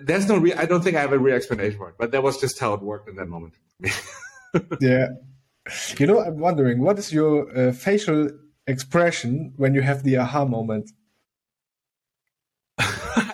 [0.00, 0.58] there's no real.
[0.58, 2.74] I don't think I have a real explanation for it, but that was just how
[2.74, 3.54] it worked in that moment.
[4.80, 5.08] yeah,
[5.98, 8.30] you know, I'm wondering what is your uh, facial
[8.66, 10.90] expression when you have the aha moment.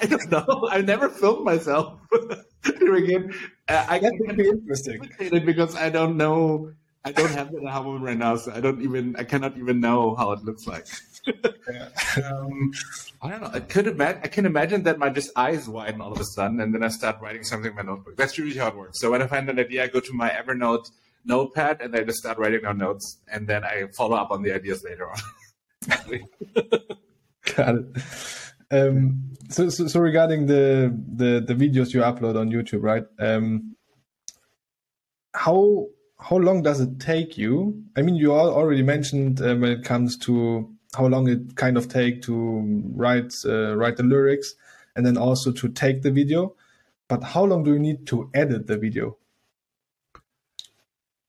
[0.04, 0.68] I don't know.
[0.70, 1.98] I never filmed myself
[2.62, 3.34] doing it.
[3.68, 5.08] Uh, I that would be interesting
[5.44, 6.72] because I don't know.
[7.04, 9.16] I don't have that moment right now, so I don't even.
[9.16, 10.86] I cannot even know how it looks like
[11.26, 12.72] um,
[13.22, 13.50] I don't know.
[13.52, 14.20] I could imagine.
[14.24, 16.88] I can imagine that my just eyes widen all of a sudden, and then I
[16.88, 18.16] start writing something in my notebook.
[18.16, 19.00] That's usually how it works.
[19.00, 20.90] So when I find an idea, I go to my Evernote
[21.24, 24.52] notepad and I just start writing down notes, and then I follow up on the
[24.52, 25.18] ideas later on.
[27.56, 27.86] Got it.
[28.74, 33.04] Um, so, so, so, regarding the, the the videos you upload on YouTube, right?
[33.18, 33.76] Um,
[35.34, 35.86] how
[36.18, 37.84] how long does it take you?
[37.96, 41.88] I mean, you already mentioned uh, when it comes to how long it kind of
[41.88, 44.54] take to write uh, write the lyrics
[44.96, 46.54] and then also to take the video
[47.08, 49.16] but how long do you need to edit the video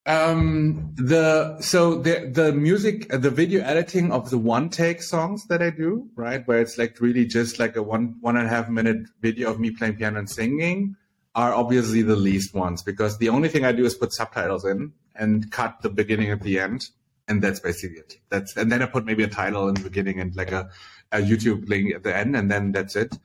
[0.06, 5.60] um the so the the music the video editing of the one take songs that
[5.60, 8.68] i do right where it's like really just like a one one and a half
[8.68, 10.94] minute video of me playing piano and singing
[11.34, 14.92] are obviously the least ones because the only thing i do is put subtitles in
[15.16, 16.88] and cut the beginning at the end
[17.28, 18.16] and that's basically it.
[18.28, 20.70] That's and then I put maybe a title in the beginning and like a,
[21.12, 23.16] a YouTube link at the end, and then that's it.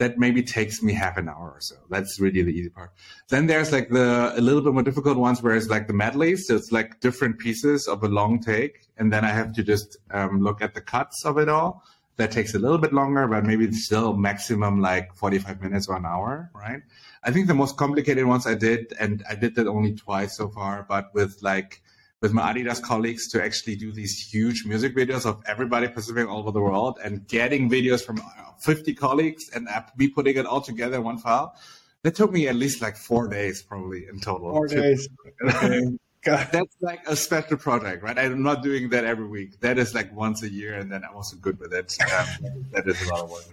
[0.00, 1.76] That maybe takes me half an hour or so.
[1.90, 2.90] That's really the easy part.
[3.28, 6.46] Then there's like the a little bit more difficult ones where it's like the medleys.
[6.46, 9.98] So it's like different pieces of a long take, and then I have to just
[10.10, 11.84] um, look at the cuts of it all.
[12.16, 16.04] That takes a little bit longer, but maybe still maximum like 45 minutes or an
[16.04, 16.82] hour, right?
[17.22, 20.48] I think the most complicated ones I did, and I did that only twice so
[20.48, 21.82] far, but with like
[22.20, 26.40] with my Adidas colleagues to actually do these huge music videos of everybody participating all
[26.40, 28.20] over the world and getting videos from
[28.58, 31.54] 50 colleagues and be putting it all together in one file.
[32.02, 34.52] That took me at least like four days, probably in total.
[34.52, 35.08] Four days.
[36.24, 38.18] That's like a special project, right?
[38.18, 39.60] I'm not doing that every week.
[39.60, 41.96] That is like once a year, and then I'm also good with it.
[42.00, 43.44] Um, that is a lot of work.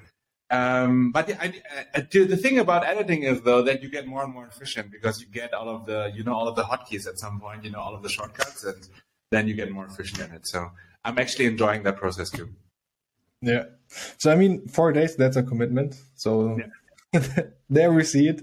[0.49, 1.61] Um, but I,
[1.93, 5.19] I, the thing about editing is though that you get more and more efficient because
[5.19, 7.71] you get all of the, you know, all of the hotkeys at some point, you
[7.71, 8.87] know, all of the shortcuts, and
[9.31, 10.47] then you get more efficient in it.
[10.47, 10.71] So
[11.03, 12.49] I'm actually enjoying that process too.
[13.41, 13.65] Yeah.
[14.17, 15.95] So I mean, four days that's a commitment.
[16.15, 16.57] So
[17.13, 17.27] yeah.
[17.69, 18.41] there we see it.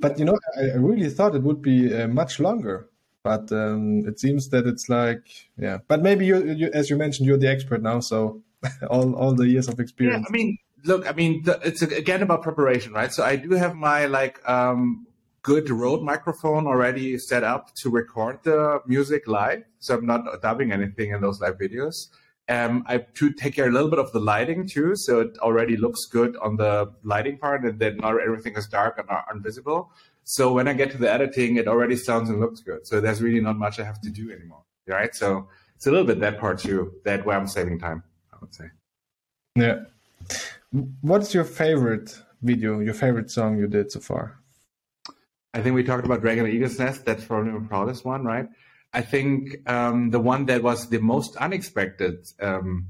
[0.00, 2.88] But you know, I, I really thought it would be uh, much longer.
[3.22, 5.22] But um, it seems that it's like,
[5.58, 5.78] yeah.
[5.88, 8.42] But maybe you, you, as you mentioned, you're the expert now, so
[8.90, 10.26] all all the years of experience.
[10.28, 13.12] Yeah, I mean, look, I mean, the, it's again about preparation, right?
[13.12, 15.06] So I do have my like um,
[15.42, 19.64] good Rode microphone already set up to record the music live.
[19.78, 21.94] So I'm not dubbing anything in those live videos.
[22.48, 25.76] Um, I to take care a little bit of the lighting too, so it already
[25.76, 29.92] looks good on the lighting part, and then not everything is dark and invisible.
[30.24, 32.86] So when I get to the editing, it already sounds and looks good.
[32.86, 35.14] So there's really not much I have to do anymore, right?
[35.14, 38.54] So it's a little bit that part too, that where I'm saving time, I would
[38.54, 38.64] say.
[39.54, 39.80] Yeah.
[40.70, 44.38] What's your favorite video, your favorite song you did so far?
[45.54, 47.06] I think we talked about Dragon Eagle's Nest.
[47.06, 48.46] That's probably the proudest one, right?
[48.92, 52.88] I think um, the one that was the most unexpected um,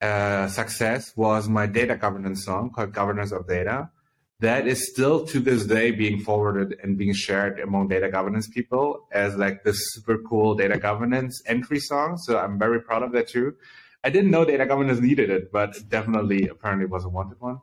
[0.00, 3.90] uh, success was my data governance song called Governance of Data.
[4.40, 9.06] That is still to this day being forwarded and being shared among data governance people
[9.12, 12.16] as like this super cool data governance entry song.
[12.16, 13.54] So I'm very proud of that too.
[14.04, 17.60] I didn't know data governance needed it, but definitely apparently was a wanted one.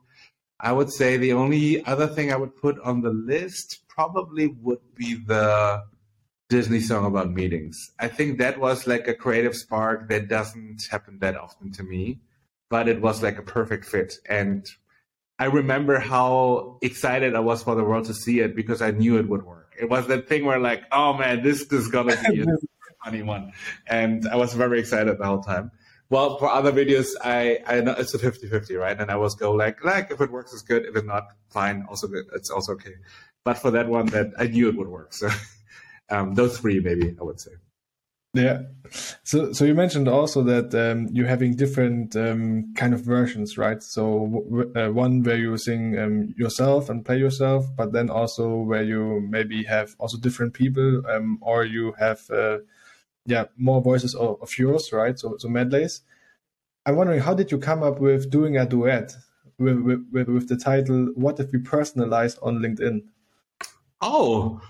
[0.60, 4.96] I would say the only other thing I would put on the list probably would
[4.96, 5.84] be the
[6.50, 7.92] Disney song about meetings.
[8.00, 12.20] I think that was like a creative spark that doesn't happen that often to me,
[12.70, 14.16] but it was like a perfect fit.
[14.30, 14.66] And
[15.40, 19.18] I remember how excited I was for the world to see it because I knew
[19.18, 19.76] it would work.
[19.80, 22.46] It was that thing where like, oh man, this is gonna be a
[23.04, 23.52] funny one.
[23.88, 25.72] And I was very excited the whole time.
[26.10, 29.00] Well, for other videos, I, I know it's a 50 50, right?
[29.00, 30.86] And I was go like, like, if it works, it's good.
[30.86, 31.86] If it's not, fine.
[31.90, 32.94] Also, it's also okay.
[33.44, 35.14] But for that one, that I knew it would work.
[35.14, 35.30] So,
[36.10, 37.52] um, those three, maybe I would say.
[38.36, 38.64] Yeah.
[39.24, 43.82] So, so you mentioned also that um, you're having different um, kind of versions, right?
[43.82, 48.84] So uh, one where you sing um, yourself and play yourself, but then also where
[48.84, 52.58] you maybe have also different people, um, or you have, uh,
[53.26, 55.18] yeah, more voices of, of, yours, right?
[55.18, 56.02] So, so medleys.
[56.86, 59.16] I'm wondering, how did you come up with doing a duet
[59.58, 59.80] with,
[60.12, 63.02] with, with the title "What If We personalize on LinkedIn"?
[64.02, 64.62] Oh.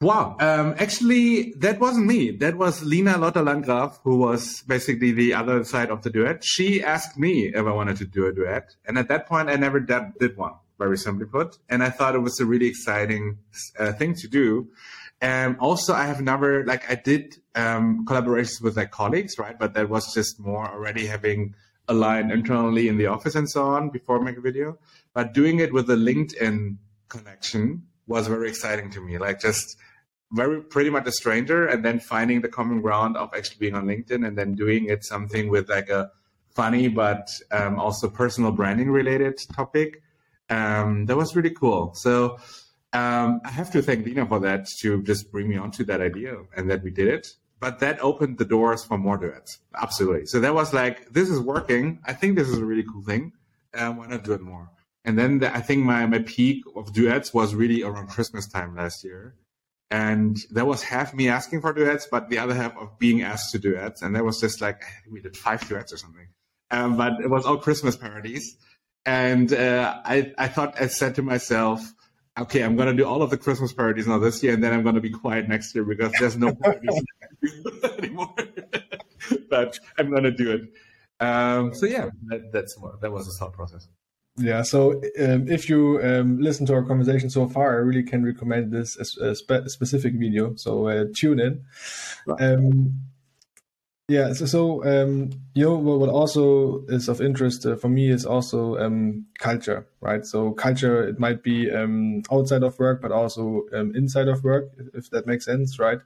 [0.00, 0.36] Wow.
[0.40, 2.32] Um, actually, that wasn't me.
[2.32, 6.42] That was Lina Lotta Landgraf, who was basically the other side of the duet.
[6.42, 8.74] She asked me if I wanted to do a duet.
[8.84, 11.58] And at that point, I never did, did one, very simply put.
[11.68, 13.38] And I thought it was a really exciting
[13.78, 14.70] uh, thing to do.
[15.22, 19.56] And also, I have never, like, I did um, collaborations with like colleagues, right?
[19.56, 21.54] But that was just more already having
[21.88, 24.78] a line internally in the office and so on before I make a video.
[25.14, 26.76] But doing it with a LinkedIn
[27.08, 29.18] connection was very exciting to me.
[29.18, 29.76] Like, just
[30.32, 33.86] very pretty much a stranger and then finding the common ground of actually being on
[33.86, 36.10] LinkedIn and then doing it something with like a
[36.50, 40.02] funny but um, also personal branding related topic.
[40.50, 41.94] Um, that was really cool.
[41.94, 42.38] So
[42.92, 46.36] um, I have to thank Lina for that to just bring me onto that idea
[46.56, 47.34] and that we did it.
[47.60, 49.58] But that opened the doors for more duets.
[49.80, 50.26] Absolutely.
[50.26, 52.00] So that was like, this is working.
[52.04, 53.32] I think this is a really cool thing.
[53.74, 54.70] Um, why not do it more?
[55.04, 58.74] And then the, I think my, my peak of duets was really around Christmas time
[58.74, 59.36] last year
[59.92, 63.52] and that was half me asking for duets, but the other half of being asked
[63.52, 64.00] to duets.
[64.00, 66.28] And that was just like, we did five duets or something.
[66.70, 68.56] Um, but it was all Christmas parodies.
[69.04, 71.82] And uh, I, I thought, I said to myself,
[72.38, 74.72] okay, I'm going to do all of the Christmas parodies now this year, and then
[74.72, 77.02] I'm going to be quiet next year because there's no parodies
[77.98, 78.34] anymore.
[79.50, 80.72] but I'm going to do it.
[81.24, 83.88] Um, so yeah, that, that's that was the thought process.
[84.38, 88.24] Yeah, so um, if you um, listen to our conversation so far, I really can
[88.24, 90.54] recommend this as a spe- specific video.
[90.56, 91.64] So uh, tune in.
[92.26, 92.40] Right.
[94.12, 97.88] Um, yeah, so, so um, you know what, what, also is of interest uh, for
[97.88, 100.24] me is also um, culture, right?
[100.24, 104.94] So culture it might be um, outside of work, but also inside of work, if,
[104.94, 105.98] if that makes sense, right?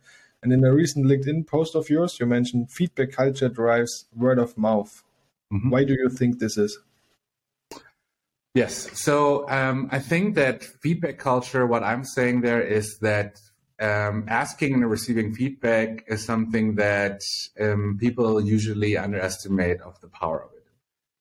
[0.43, 4.57] And in a recent LinkedIn post of yours, you mentioned feedback culture drives word of
[4.57, 5.03] mouth.
[5.53, 5.71] Mm-hmm.
[5.71, 6.79] Why do you think this is?
[8.55, 8.89] Yes.
[8.99, 13.41] So um, I think that feedback culture, what I'm saying there is that
[13.81, 17.21] um, asking and receiving feedback is something that
[17.61, 20.65] um, people usually underestimate of the power of it.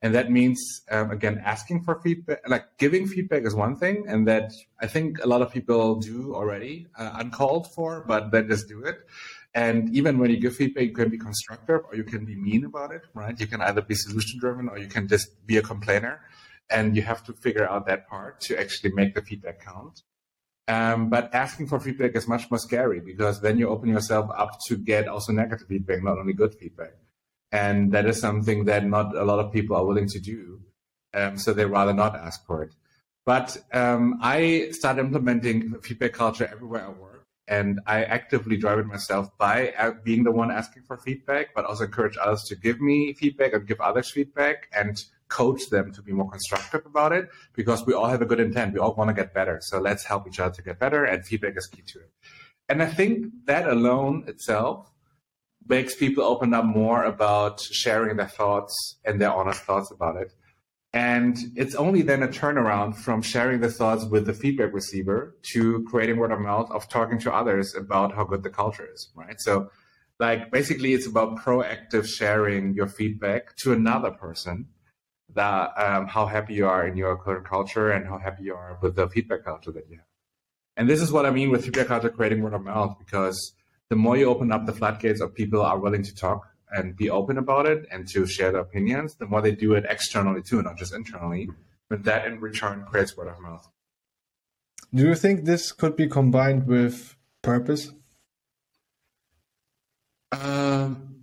[0.02, 4.06] And that means, um, again, asking for feedback, like giving feedback is one thing.
[4.08, 8.48] And that I think a lot of people do already, uh, uncalled for, but then
[8.48, 8.98] just do it.
[9.56, 12.66] And even when you give feedback, you can be constructive or you can be mean
[12.66, 13.40] about it, right?
[13.40, 16.22] You can either be solution driven or you can just be a complainer
[16.70, 20.04] and you have to figure out that part to actually make the feedback count.
[20.68, 24.58] Um, but asking for feedback is much more scary because then you open yourself up
[24.68, 26.94] to get also negative feedback, not only good feedback.
[27.52, 30.62] And that is something that not a lot of people are willing to do.
[31.14, 32.74] Um, so they rather not ask for it.
[33.26, 37.26] But um, I started implementing feedback culture everywhere I work.
[37.48, 41.64] And I actively drive it myself by uh, being the one asking for feedback, but
[41.64, 45.04] also encourage others to give me feedback and give others feedback and
[45.36, 48.74] coach them to be more constructive about it because we all have a good intent.
[48.74, 49.60] We all want to get better.
[49.62, 52.12] So let's help each other to get better and feedback is key to it.
[52.70, 53.12] And I think
[53.46, 54.92] that alone itself
[55.68, 58.74] makes people open up more about sharing their thoughts
[59.04, 60.32] and their honest thoughts about it.
[60.94, 65.84] And it's only then a turnaround from sharing the thoughts with the feedback receiver to
[65.90, 69.40] creating word of mouth of talking to others about how good the culture is, right?
[69.40, 69.70] So
[70.20, 74.68] like basically it's about proactive sharing your feedback to another person
[75.36, 78.78] that um, how happy you are in your current culture and how happy you are
[78.82, 80.06] with the feedback culture that you have.
[80.78, 83.54] And this is what I mean with feedback culture creating word of mouth, because
[83.90, 87.10] the more you open up the floodgates of people are willing to talk and be
[87.10, 90.62] open about it and to share their opinions, the more they do it externally too,
[90.62, 91.50] not just internally.
[91.90, 93.70] But that in return creates word of mouth.
[94.94, 97.92] Do you think this could be combined with purpose?
[100.32, 101.15] Um,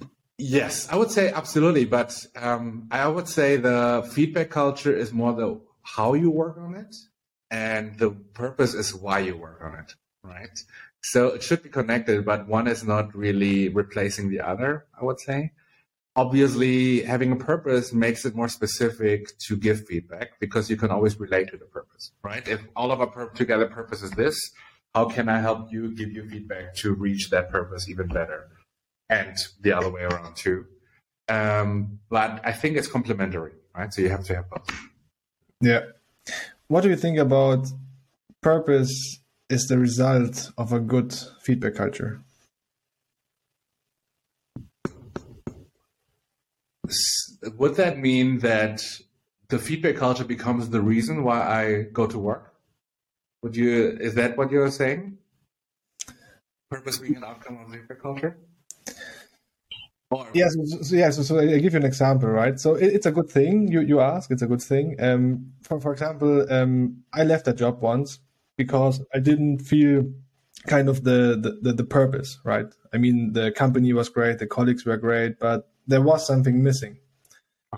[0.45, 5.33] Yes, I would say absolutely, but um, I would say the feedback culture is more
[5.33, 6.97] the how you work on it,
[7.53, 10.59] and the purpose is why you work on it, right?
[11.01, 14.87] So it should be connected, but one is not really replacing the other.
[15.01, 15.53] I would say.
[16.17, 21.19] Obviously, having a purpose makes it more specific to give feedback because you can always
[21.21, 22.47] relate to the purpose, right?
[22.49, 24.37] If all of our pur- together purpose is this,
[24.93, 28.49] how can I help you give you feedback to reach that purpose even better?
[29.09, 30.67] And the other way around too.
[31.29, 33.93] Um, but I think it's complementary, right?
[33.93, 34.71] So you have to have both.
[35.61, 35.81] Yeah.
[36.69, 37.69] What do you think about
[38.41, 42.21] purpose is the result of a good feedback culture?
[47.57, 48.83] Would that mean that
[49.49, 52.55] the feedback culture becomes the reason why I go to work?
[53.43, 53.97] Would you?
[54.01, 55.19] Is that what you're saying?
[56.71, 58.39] Purpose being an outcome of feedback culture?
[60.13, 60.27] Or...
[60.35, 61.11] Yes, so, yeah.
[61.11, 62.59] So, so, I give you an example, right?
[62.61, 63.69] So it, it's a good thing.
[63.69, 64.97] You you ask, it's a good thing.
[65.01, 68.21] Um, for for example, um, I left a job once
[68.57, 70.05] because I didn't feel
[70.67, 72.67] kind of the, the the, the purpose, right?
[72.93, 76.99] I mean, the company was great, the colleagues were great, but there was something missing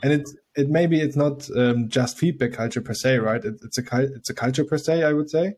[0.02, 3.44] and it's it maybe it's not um, just feedback culture per se, right?
[3.44, 5.56] It, it's a it's a culture per se, I would say.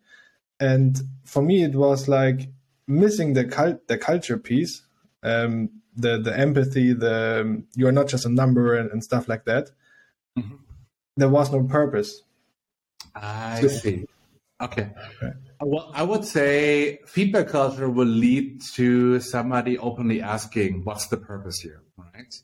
[0.59, 2.49] And for me, it was like
[2.87, 4.83] missing the cult the culture piece,
[5.27, 9.29] um, the the empathy, the um, you are not just a number and, and stuff
[9.29, 9.70] like that.
[10.39, 10.57] Mm-hmm.
[11.16, 12.22] There was no purpose.
[13.14, 14.07] I so, see.
[14.61, 14.91] Okay.
[15.22, 15.33] okay.
[15.61, 21.59] Well, I would say feedback culture will lead to somebody openly asking, "What's the purpose
[21.61, 22.35] here?" Right?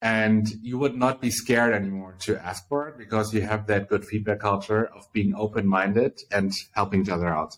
[0.00, 3.88] and you would not be scared anymore to ask for it because you have that
[3.88, 7.56] good feedback culture of being open-minded and helping each other out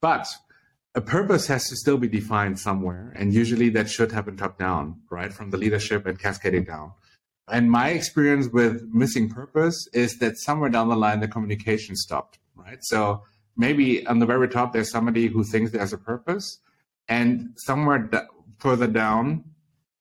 [0.00, 0.26] but
[0.96, 5.00] a purpose has to still be defined somewhere and usually that should happen top down
[5.10, 6.92] right from the leadership and cascading down
[7.48, 12.38] and my experience with missing purpose is that somewhere down the line the communication stopped
[12.56, 13.22] right so
[13.56, 16.58] maybe on the very top there's somebody who thinks there's a purpose
[17.08, 18.10] and somewhere
[18.58, 19.44] further down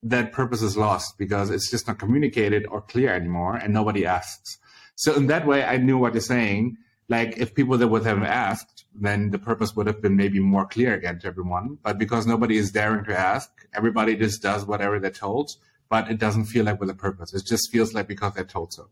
[0.06, 4.58] that purpose is lost because it's just not communicated or clear anymore and nobody asks.
[4.96, 6.78] So in that way, I knew what you're saying.
[7.10, 10.66] Like if people that would have asked, then the purpose would have been maybe more
[10.66, 11.78] clear again to everyone.
[11.84, 15.52] But because nobody is daring to ask, everybody just does whatever they're told.
[15.90, 17.34] But it doesn't feel like with a purpose.
[17.34, 18.90] It just feels like because they're told so.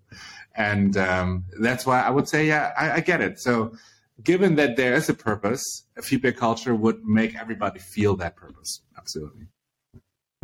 [0.55, 3.39] And um, that's why I would say, yeah, I, I get it.
[3.39, 3.75] So
[4.23, 5.63] given that there is a purpose,
[5.97, 8.81] a feedback culture would make everybody feel that purpose.
[8.97, 9.47] Absolutely.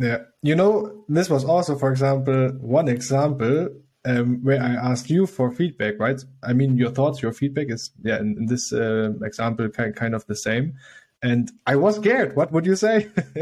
[0.00, 3.68] Yeah, you know, this was also, for example, one example
[4.04, 6.22] um, where I asked you for feedback, right?
[6.42, 10.14] I mean, your thoughts, your feedback is, yeah, in, in this uh, example, kind, kind
[10.14, 10.74] of the same.
[11.22, 12.34] And I was scared.
[12.34, 13.08] What would you say?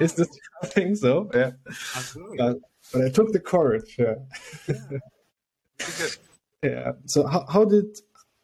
[0.00, 0.28] is this
[0.66, 1.28] thing so?
[1.34, 1.50] Yeah.
[2.36, 2.58] But,
[2.92, 3.96] but I took the courage.
[3.98, 4.14] Yeah.
[4.68, 4.98] yeah.
[6.62, 6.92] yeah.
[7.06, 7.86] So how, how did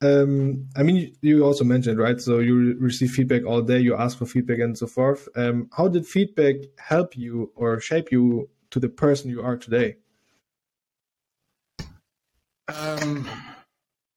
[0.01, 2.21] um, I mean, you also mentioned, right?
[2.21, 5.29] So you receive feedback all day, you ask for feedback and so forth.
[5.35, 9.97] Um, how did feedback help you or shape you to the person you are today?
[12.69, 13.29] Um,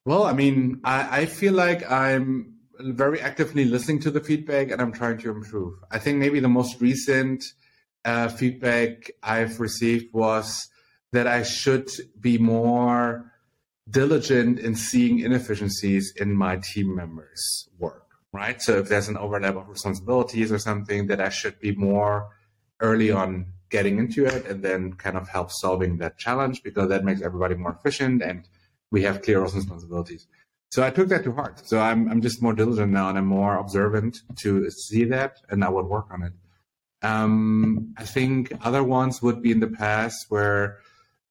[0.06, 4.82] well, I mean, I, I feel like I'm very actively listening to the feedback and
[4.82, 5.76] I'm trying to improve.
[5.92, 7.44] I think maybe the most recent
[8.04, 10.68] uh, feedback I've received was
[11.12, 11.90] that I should
[12.20, 13.32] be more
[13.90, 18.62] diligent in seeing inefficiencies in my team members' work, right?
[18.62, 22.30] So if there's an overlap of responsibilities or something, that I should be more
[22.80, 27.04] early on getting into it and then kind of help solving that challenge because that
[27.04, 28.48] makes everybody more efficient and
[28.92, 30.28] we have clear responsibilities.
[30.70, 31.66] So I took that to heart.
[31.66, 35.64] So I'm I'm just more diligent now and I'm more observant to see that and
[35.64, 36.34] I would work on it.
[37.04, 40.78] Um, I think other ones would be in the past where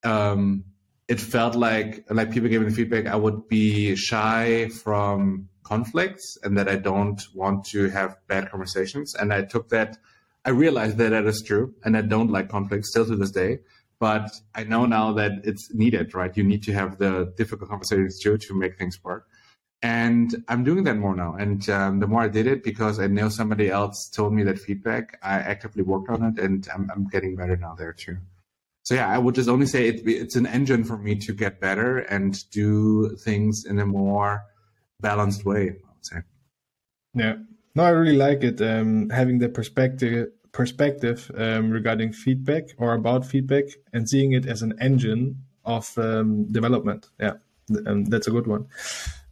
[0.03, 0.65] um,
[1.09, 6.69] it felt like like people me feedback I would be shy from conflicts and that
[6.69, 9.15] I don't want to have bad conversations.
[9.15, 9.99] And I took that,
[10.45, 13.59] I realize that that is true, and I don't like conflict still to this day.
[13.99, 16.35] But I know now that it's needed, right?
[16.35, 19.27] You need to have the difficult conversations too to make things work.
[19.83, 21.35] And I'm doing that more now.
[21.35, 24.59] And um, the more I did it, because I know somebody else told me that
[24.59, 28.17] feedback, I actively worked on it, and I'm, I'm getting better now there too
[28.91, 31.61] so yeah, I would just only say it, it's an engine for me to get
[31.61, 34.43] better and do things in a more
[35.01, 35.63] balanced way.
[35.63, 36.17] I would say.
[37.15, 37.37] Yeah,
[37.75, 38.61] no, I really like it.
[38.61, 44.63] Um, having the perspective perspective um, regarding feedback or about feedback and seeing it as
[44.63, 47.09] an engine of um, development.
[47.21, 47.35] Yeah,
[47.87, 48.67] um, that's a good one.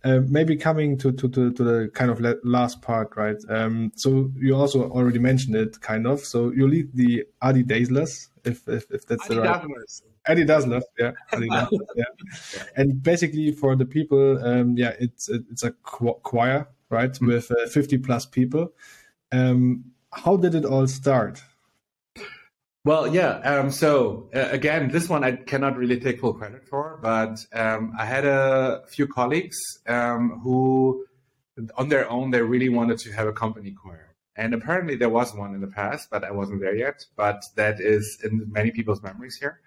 [0.05, 3.37] Uh, maybe coming to, to, to, to, the kind of last part, right?
[3.49, 6.21] Um, so you also already mentioned it, kind of.
[6.21, 9.61] So you lead the Adi Dazzlers, if, if, if that's Adi the right.
[9.61, 10.03] Dazzlers.
[10.29, 11.13] Adi Dazzlers, yeah.
[11.33, 12.05] Adi Dazzlers, yeah.
[12.77, 17.27] And basically for the people, um, yeah, it's it's a choir, right, mm-hmm.
[17.27, 18.73] with uh, 50 plus people.
[19.33, 21.43] Um, how did it all start?
[22.85, 23.41] Well, yeah.
[23.41, 27.93] Um, so uh, again, this one I cannot really take full credit for, but um,
[27.99, 31.05] I had a few colleagues um, who,
[31.77, 35.35] on their own, they really wanted to have a company choir, And apparently there was
[35.35, 37.05] one in the past, but I wasn't there yet.
[37.17, 39.61] But that is in many people's memories here.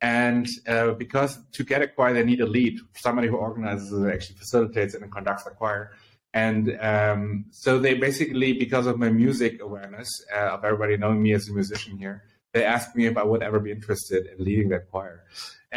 [0.00, 4.08] And uh, because to get a choir, they need a lead, somebody who organizes and
[4.08, 5.92] actually facilitates and conducts the choir.
[6.38, 11.32] And um, so they basically, because of my music awareness, uh, of everybody knowing me
[11.38, 12.16] as a musician here,
[12.54, 15.24] they asked me if I would ever be interested in leading that choir.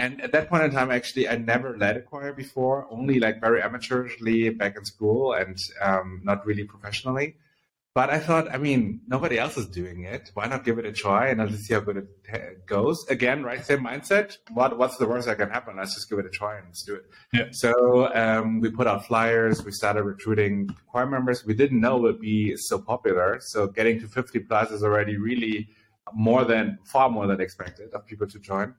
[0.04, 3.42] And at that point in time, actually, I never led a choir before, only like
[3.48, 7.28] very amateurishly back in school and um, not really professionally.
[7.94, 10.32] But I thought, I mean, nobody else is doing it.
[10.34, 13.06] Why not give it a try and let's see how good it goes?
[13.10, 13.66] Again, right?
[13.66, 14.38] Same mindset.
[14.52, 15.76] What What's the worst that can happen?
[15.76, 17.06] Let's just give it a try and let's do it.
[17.34, 17.48] Yeah.
[17.52, 19.66] So um, we put out flyers.
[19.66, 21.46] We started recruiting choir members.
[21.46, 23.40] We didn't know it would be so popular.
[23.42, 25.68] So getting to 50 plus is already really
[26.14, 28.74] more than far more than expected of people to join.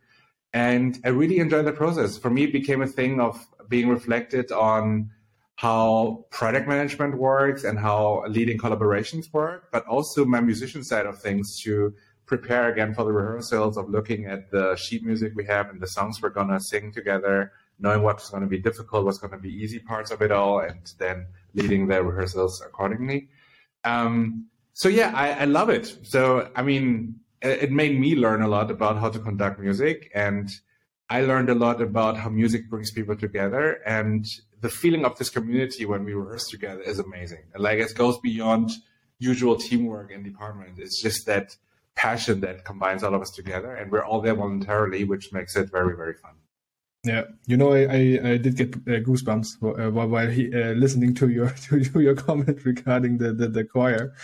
[0.54, 2.16] And I really enjoyed the process.
[2.16, 5.10] For me, it became a thing of being reflected on
[5.62, 11.16] how product management works and how leading collaborations work, but also my musician side of
[11.20, 11.94] things to
[12.26, 15.86] prepare again for the rehearsals of looking at the sheet music we have and the
[15.86, 20.10] songs we're to sing together, knowing what's to be difficult, what's to be easy parts
[20.10, 23.28] of it all, and then leading the rehearsals accordingly.
[23.84, 25.96] Um, so yeah, I, I love it.
[26.02, 30.50] So, I mean, it made me learn a lot about how to conduct music and
[31.08, 34.26] I learned a lot about how music brings people together and
[34.62, 37.42] the feeling of this community when we rehearse together is amazing.
[37.56, 38.70] Like it goes beyond
[39.18, 40.78] usual teamwork in department.
[40.78, 41.56] It's just that
[41.96, 45.70] passion that combines all of us together and we're all there voluntarily, which makes it
[45.70, 46.32] very, very fun.
[47.04, 51.14] Yeah, you know, I, I, I did get uh, goosebumps uh, while he, uh, listening
[51.16, 54.14] to your to your comment regarding the, the, the choir.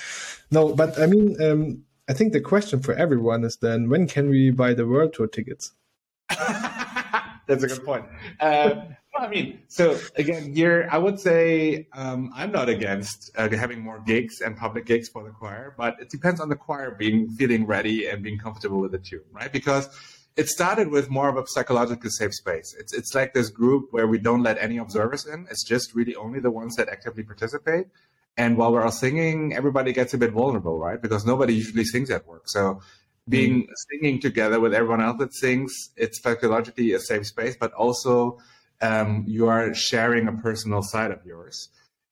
[0.53, 4.31] No, but I mean, um, I think the question for everyone is then when can
[4.31, 5.73] we buy the world tour tickets?
[6.29, 8.05] That's a good point.
[9.19, 13.99] I mean, so again, here I would say um, I'm not against uh, having more
[14.01, 17.67] gigs and public gigs for the choir, but it depends on the choir being feeling
[17.67, 19.53] ready and being comfortable with the tune, right?
[19.53, 19.89] Because
[20.37, 22.75] it started with more of a psychological safe space.
[22.79, 25.47] It's it's like this group where we don't let any observers in.
[25.51, 27.87] It's just really only the ones that actively participate.
[28.37, 31.03] And while we're all singing, everybody gets a bit vulnerable, right?
[31.03, 32.45] Because nobody usually sings at work.
[32.47, 32.81] So
[33.29, 33.69] being mm.
[33.91, 38.39] singing together with everyone else that sings, it's psychologically a safe space, but also
[38.81, 41.69] um, you are sharing a personal side of yours.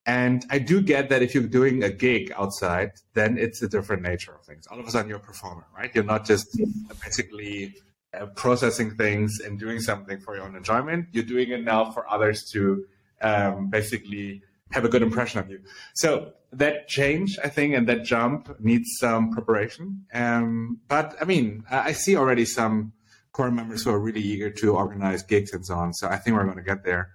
[0.06, 4.02] And I do get that if you're doing a gig outside, then it's a different
[4.02, 4.66] nature of things.
[4.68, 5.90] All of a sudden, you're a performer, right?
[5.92, 6.56] You're not just
[7.02, 7.74] basically
[8.14, 11.08] uh, processing things and doing something for your own enjoyment.
[11.10, 12.86] You're doing it now for others to
[13.20, 15.60] um, basically have a good impression of you.
[15.94, 20.06] So that change, I think, and that jump needs some preparation.
[20.14, 22.92] Um, but I mean, I see already some
[23.36, 25.92] core members who are really eager to organize gigs and so on.
[25.92, 27.10] So I think we're going to get there.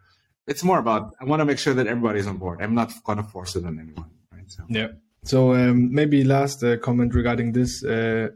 [0.52, 2.62] It's more about I want to make sure that everybody's on board.
[2.62, 4.12] I'm not going to force it on anyone.
[4.32, 4.50] Right?
[4.56, 4.64] So.
[4.70, 4.90] Yeah.
[5.24, 7.84] So um, maybe last uh, comment regarding this.
[7.84, 8.30] Uh,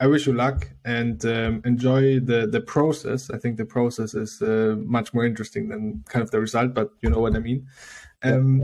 [0.00, 3.30] I wish you luck and um, enjoy the the process.
[3.30, 6.88] I think the process is uh, much more interesting than kind of the result, but
[7.02, 7.66] you know what I mean.
[8.22, 8.62] Um,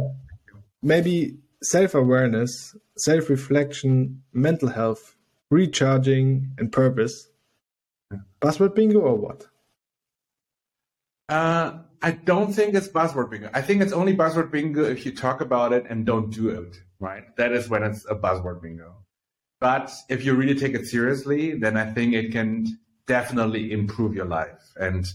[0.83, 5.17] maybe self awareness, self reflection, mental health,
[5.51, 7.30] recharging, and purpose.
[8.41, 9.47] Buzzword bingo or what?
[11.29, 13.51] Uh, I don't think it's buzzword bingo.
[13.53, 16.77] I think it's only buzzword bingo if you talk about it and don't do it,
[16.99, 17.25] right?
[17.37, 18.97] That is when it's a buzzword bingo.
[19.61, 22.67] But if you really take it seriously, then I think it can
[23.07, 24.73] definitely improve your life.
[24.77, 25.07] And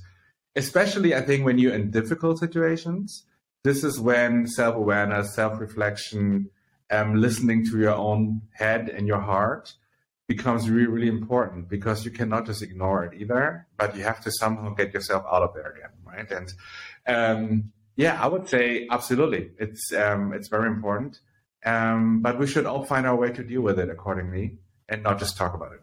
[0.55, 3.25] especially, I think, when you're in difficult situations,
[3.63, 6.51] this is when self awareness, self reflection,
[6.91, 9.73] um, listening to your own head and your heart
[10.27, 14.31] becomes really, really important because you cannot just ignore it either, but you have to
[14.31, 16.31] somehow get yourself out of there again, right?
[16.31, 16.53] And
[17.07, 21.19] um, yeah, I would say absolutely, it's um, it's very important,
[21.65, 24.57] um, but we should all find our way to deal with it accordingly
[24.89, 25.81] and not just talk about it.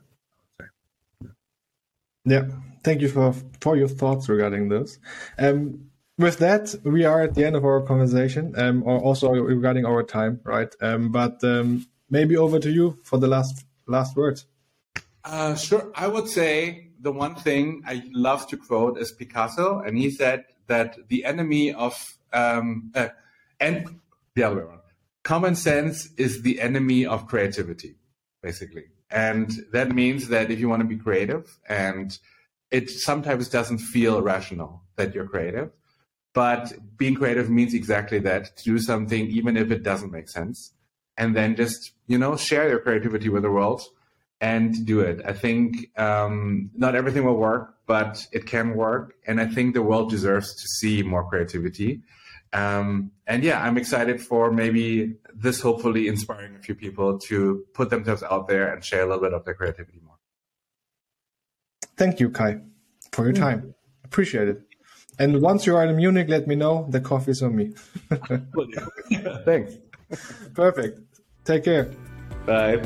[2.25, 2.49] Yeah,
[2.85, 4.99] thank you for for your thoughts regarding this.
[5.39, 9.87] Um, with that, we are at the end of our conversation, um, or also regarding
[9.87, 10.73] our time, right?
[10.81, 14.47] Um, but um, maybe over to you for the last last words.
[15.25, 15.93] Uh, sure.
[15.95, 20.45] I would say the one thing I love to quote is Picasso, and he said
[20.67, 23.09] that the enemy of um, uh,
[23.61, 24.01] and
[24.35, 24.81] the other way around,
[25.23, 27.97] common sense is the enemy of creativity,
[28.43, 28.85] basically.
[29.11, 32.19] And that means that if you want to be creative, and
[32.71, 35.71] it sometimes doesn't feel rational that you're creative,
[36.33, 40.73] but being creative means exactly that to do something, even if it doesn't make sense.
[41.17, 43.83] And then just, you know, share your creativity with the world
[44.41, 45.21] and do it.
[45.25, 49.15] I think um, not everything will work, but it can work.
[49.27, 52.03] And I think the world deserves to see more creativity.
[52.53, 57.91] Um, and yeah, I'm excited for maybe this hopefully inspiring a few people to put
[57.91, 60.19] themselves out there and share a little bit of their creativity more.
[61.97, 62.61] Thank you, Kai,
[63.13, 63.75] for your time.
[64.05, 64.63] Appreciate it.
[65.19, 66.87] And once you are in Munich, let me know.
[66.91, 67.75] The coffee is on me.
[69.45, 69.75] Thanks.
[70.55, 71.01] Perfect.
[71.45, 71.91] Take care.
[72.47, 72.83] Bye.